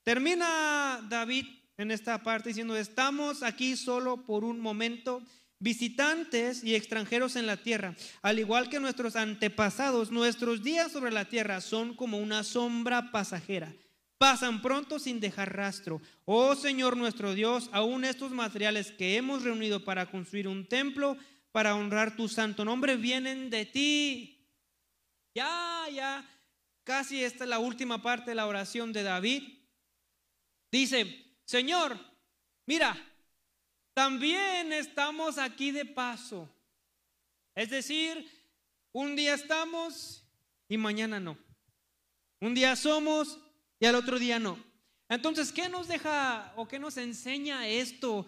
[0.03, 5.23] Termina David en esta parte diciendo, estamos aquí solo por un momento,
[5.61, 7.95] visitantes y extranjeros en la tierra.
[8.23, 13.73] Al igual que nuestros antepasados, nuestros días sobre la tierra son como una sombra pasajera
[14.21, 16.03] pasan pronto sin dejar rastro.
[16.27, 21.17] Oh Señor nuestro Dios, aún estos materiales que hemos reunido para construir un templo,
[21.53, 24.47] para honrar tu santo nombre, vienen de ti.
[25.35, 26.29] Ya, ya,
[26.85, 29.43] casi esta es la última parte de la oración de David.
[30.71, 31.99] Dice, Señor,
[32.67, 32.95] mira,
[33.95, 36.49] también estamos aquí de paso.
[37.55, 38.31] Es decir,
[38.93, 40.25] un día estamos
[40.69, 41.37] y mañana no.
[42.41, 43.39] Un día somos
[43.79, 44.59] y al otro día no.
[45.09, 48.27] Entonces, ¿qué nos deja o qué nos enseña esto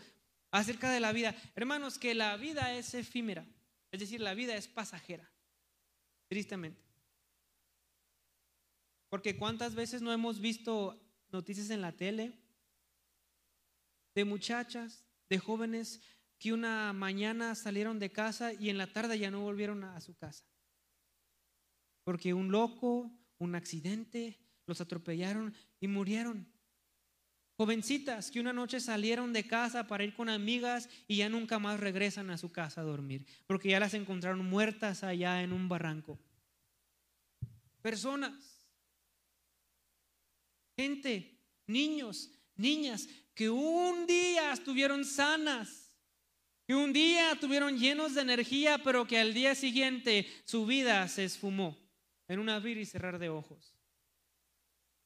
[0.50, 1.34] acerca de la vida?
[1.54, 3.46] Hermanos, que la vida es efímera,
[3.92, 5.30] es decir, la vida es pasajera,
[6.28, 6.82] tristemente.
[9.08, 11.00] Porque cuántas veces no hemos visto
[11.30, 12.32] noticias en la tele
[14.14, 16.02] de muchachas, de jóvenes
[16.38, 20.14] que una mañana salieron de casa y en la tarde ya no volvieron a su
[20.14, 20.44] casa.
[22.04, 26.46] Porque un loco, un accidente, los atropellaron y murieron.
[27.56, 31.80] Jovencitas que una noche salieron de casa para ir con amigas y ya nunca más
[31.80, 36.18] regresan a su casa a dormir, porque ya las encontraron muertas allá en un barranco.
[37.80, 38.66] Personas,
[40.76, 45.94] gente, niños, niñas, que un día estuvieron sanas,
[46.66, 51.24] que un día estuvieron llenos de energía, pero que al día siguiente su vida se
[51.24, 51.78] esfumó
[52.28, 53.74] en un abrir y cerrar de ojos.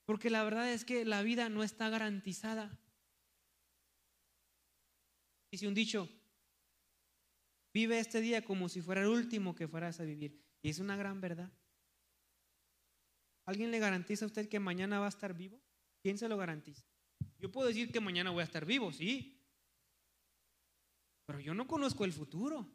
[0.04, 2.78] Porque la verdad es que la vida no está garantizada.
[5.50, 6.08] Dice un dicho,
[7.72, 10.40] vive este día como si fuera el último que fueras a vivir.
[10.62, 11.52] Y es una gran verdad.
[13.46, 15.60] ¿Alguien le garantiza a usted que mañana va a estar vivo?
[16.02, 16.84] ¿Quién se lo garantiza?
[17.47, 19.40] Yo puedo decir que mañana voy a estar vivo, sí.
[21.26, 22.68] Pero yo no conozco el futuro.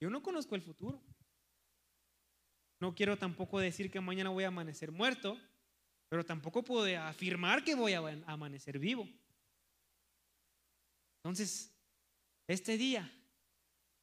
[0.00, 1.02] Yo no conozco el futuro.
[2.78, 5.36] No quiero tampoco decir que mañana voy a amanecer muerto,
[6.08, 9.08] pero tampoco puedo afirmar que voy a amanecer vivo.
[11.16, 11.76] Entonces,
[12.46, 13.12] este día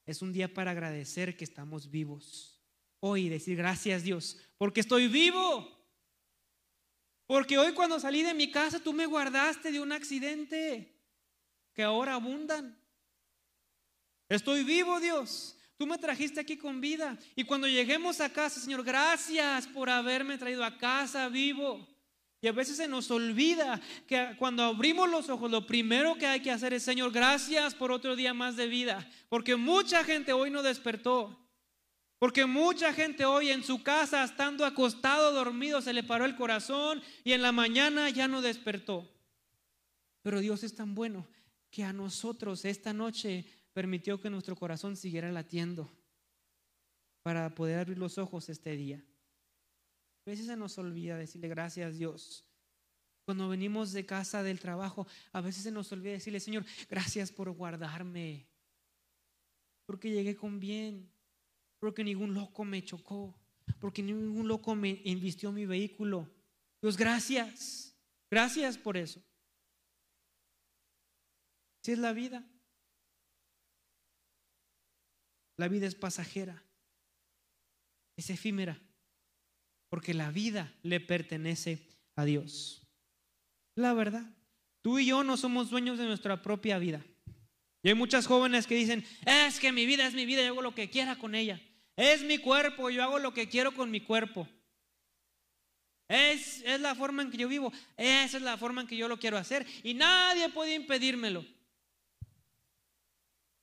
[0.05, 2.61] es un día para agradecer que estamos vivos.
[2.99, 5.74] Hoy decir gracias Dios, porque estoy vivo.
[7.28, 10.95] Porque hoy cuando salí de mi casa tú me guardaste de un accidente
[11.73, 12.78] que ahora abundan.
[14.30, 15.57] Estoy vivo Dios.
[15.78, 17.17] Tú me trajiste aquí con vida.
[17.36, 21.86] Y cuando lleguemos a casa, Señor, gracias por haberme traído a casa vivo.
[22.41, 26.41] Y a veces se nos olvida que cuando abrimos los ojos, lo primero que hay
[26.41, 29.09] que hacer es, Señor, gracias por otro día más de vida.
[29.30, 31.44] Porque mucha gente hoy no despertó.
[32.18, 37.01] Porque mucha gente hoy en su casa, estando acostado, dormido, se le paró el corazón
[37.24, 39.11] y en la mañana ya no despertó.
[40.22, 41.28] Pero Dios es tan bueno
[41.70, 45.91] que a nosotros esta noche permitió que nuestro corazón siguiera latiendo
[47.22, 49.03] para poder abrir los ojos este día.
[50.26, 52.45] A veces se nos olvida decirle gracias Dios.
[53.26, 57.51] Cuando venimos de casa del trabajo, a veces se nos olvida decirle, Señor, gracias por
[57.51, 58.47] guardarme.
[59.86, 61.11] Porque llegué con bien.
[61.80, 63.38] Porque ningún loco me chocó.
[63.80, 66.30] Porque ningún loco me invistió mi vehículo.
[66.82, 67.95] Dios, gracias.
[68.30, 69.21] Gracias por eso.
[71.84, 72.43] Si es la vida.
[75.57, 76.63] La vida es pasajera.
[78.17, 78.80] Es efímera
[79.95, 82.86] porque la vida le pertenece a Dios.
[83.76, 84.30] La verdad,
[84.82, 87.01] tú y yo no somos dueños de nuestra propia vida.
[87.86, 90.63] Y hay muchas jóvenes que dicen, es que mi vida es mi vida, yo hago
[90.63, 91.61] lo que quiera con ella.
[91.95, 94.47] Es mi cuerpo, yo hago lo que quiero con mi cuerpo.
[96.07, 99.19] Es, la forma en que yo vivo, esa es la forma en que yo lo
[99.19, 101.45] quiero hacer y nadie puede impedírmelo.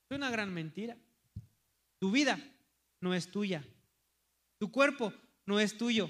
[0.09, 0.97] Es una gran mentira.
[1.99, 2.39] Tu vida
[3.01, 3.67] no es tuya.
[4.59, 5.13] Tu cuerpo
[5.47, 6.09] no es tuyo.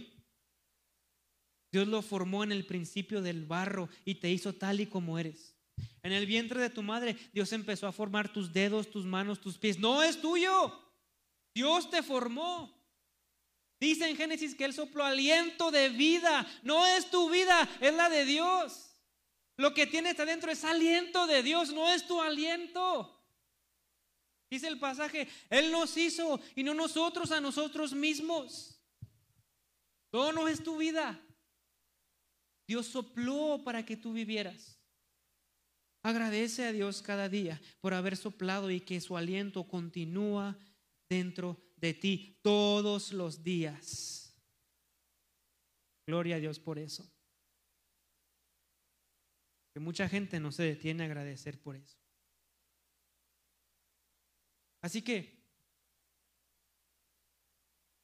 [1.71, 5.52] Dios lo formó en el principio del barro y te hizo tal y como eres.
[6.03, 9.57] En el vientre de tu madre, Dios empezó a formar tus dedos, tus manos, tus
[9.57, 9.79] pies.
[9.79, 10.79] No es tuyo.
[11.55, 12.83] Dios te formó.
[13.79, 16.47] Dice en Génesis que Él sopló aliento de vida.
[16.63, 18.93] No es tu vida, es la de Dios.
[19.57, 23.19] Lo que tienes adentro es aliento de Dios, no es tu aliento.
[24.51, 28.79] Dice el pasaje, Él nos hizo y no nosotros a nosotros mismos.
[30.11, 31.21] Todo no es tu vida.
[32.67, 34.82] Dios sopló para que tú vivieras.
[36.03, 40.59] Agradece a Dios cada día por haber soplado y que su aliento continúa
[41.09, 44.35] dentro de ti todos los días.
[46.07, 47.09] Gloria a Dios por eso.
[49.73, 51.97] Que mucha gente no se detiene a agradecer por eso.
[54.83, 55.41] Así que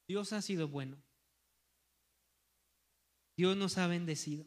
[0.07, 0.97] Dios ha sido bueno.
[3.37, 4.45] Dios nos ha bendecido.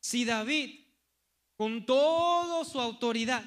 [0.00, 0.87] Si David,
[1.58, 3.44] con toda su autoridad,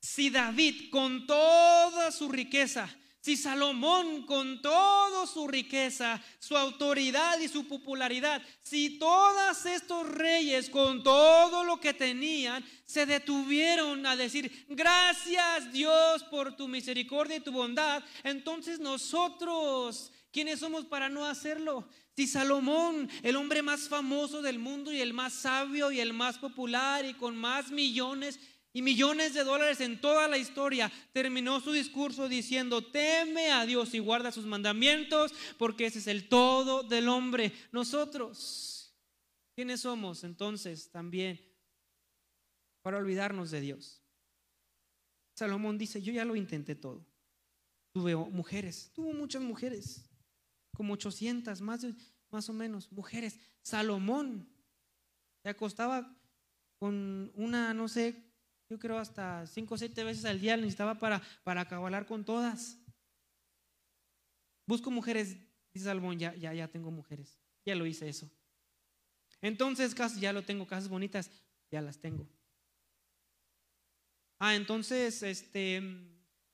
[0.00, 2.88] si David, con toda su riqueza,
[3.20, 10.70] si Salomón con toda su riqueza, su autoridad y su popularidad, si todos estos reyes
[10.70, 17.40] con todo lo que tenían se detuvieron a decir, gracias Dios por tu misericordia y
[17.40, 21.88] tu bondad, entonces nosotros, ¿quiénes somos para no hacerlo?
[22.16, 26.38] Si Salomón, el hombre más famoso del mundo y el más sabio y el más
[26.38, 28.38] popular y con más millones
[28.72, 33.94] y millones de dólares en toda la historia, terminó su discurso diciendo, teme a Dios
[33.94, 37.52] y guarda sus mandamientos, porque ese es el todo del hombre.
[37.72, 38.94] Nosotros,
[39.54, 41.40] ¿quiénes somos entonces también
[42.82, 44.02] para olvidarnos de Dios?
[45.34, 47.06] Salomón dice, yo ya lo intenté todo.
[47.92, 50.09] Tuve mujeres, tuvo muchas mujeres,
[50.76, 51.86] como 800, más,
[52.30, 53.38] más o menos, mujeres.
[53.62, 54.48] Salomón
[55.42, 56.16] se acostaba
[56.78, 58.30] con una, no sé,
[58.70, 61.66] yo creo hasta cinco o siete veces al día necesitaba para, para
[62.06, 62.78] con todas.
[64.66, 65.36] Busco mujeres,
[65.74, 67.36] dice Salmón, ya, ya, ya tengo mujeres.
[67.66, 68.30] Ya lo hice eso.
[69.42, 71.30] Entonces, ya lo tengo, casas bonitas,
[71.70, 72.28] ya las tengo.
[74.38, 75.82] Ah, entonces, este,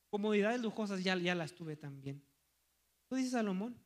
[0.08, 2.24] comodidades lujosas, ya, ya las tuve también.
[3.08, 3.78] Tú dices Salomón.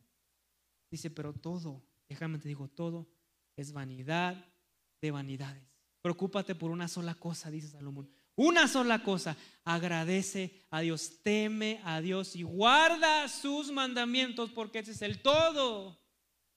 [0.90, 3.08] Dice, pero todo, déjame te digo, todo
[3.56, 4.44] es vanidad
[5.00, 5.62] de vanidades.
[6.02, 8.10] Preocúpate por una sola cosa, dice Salomón.
[8.36, 14.92] Una sola cosa, agradece a Dios, teme a Dios y guarda sus mandamientos porque ese
[14.92, 16.00] es el todo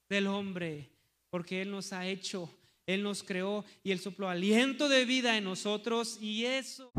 [0.07, 0.89] del hombre,
[1.29, 2.49] porque Él nos ha hecho,
[2.85, 6.91] Él nos creó y Él sopló aliento de vida en nosotros y eso...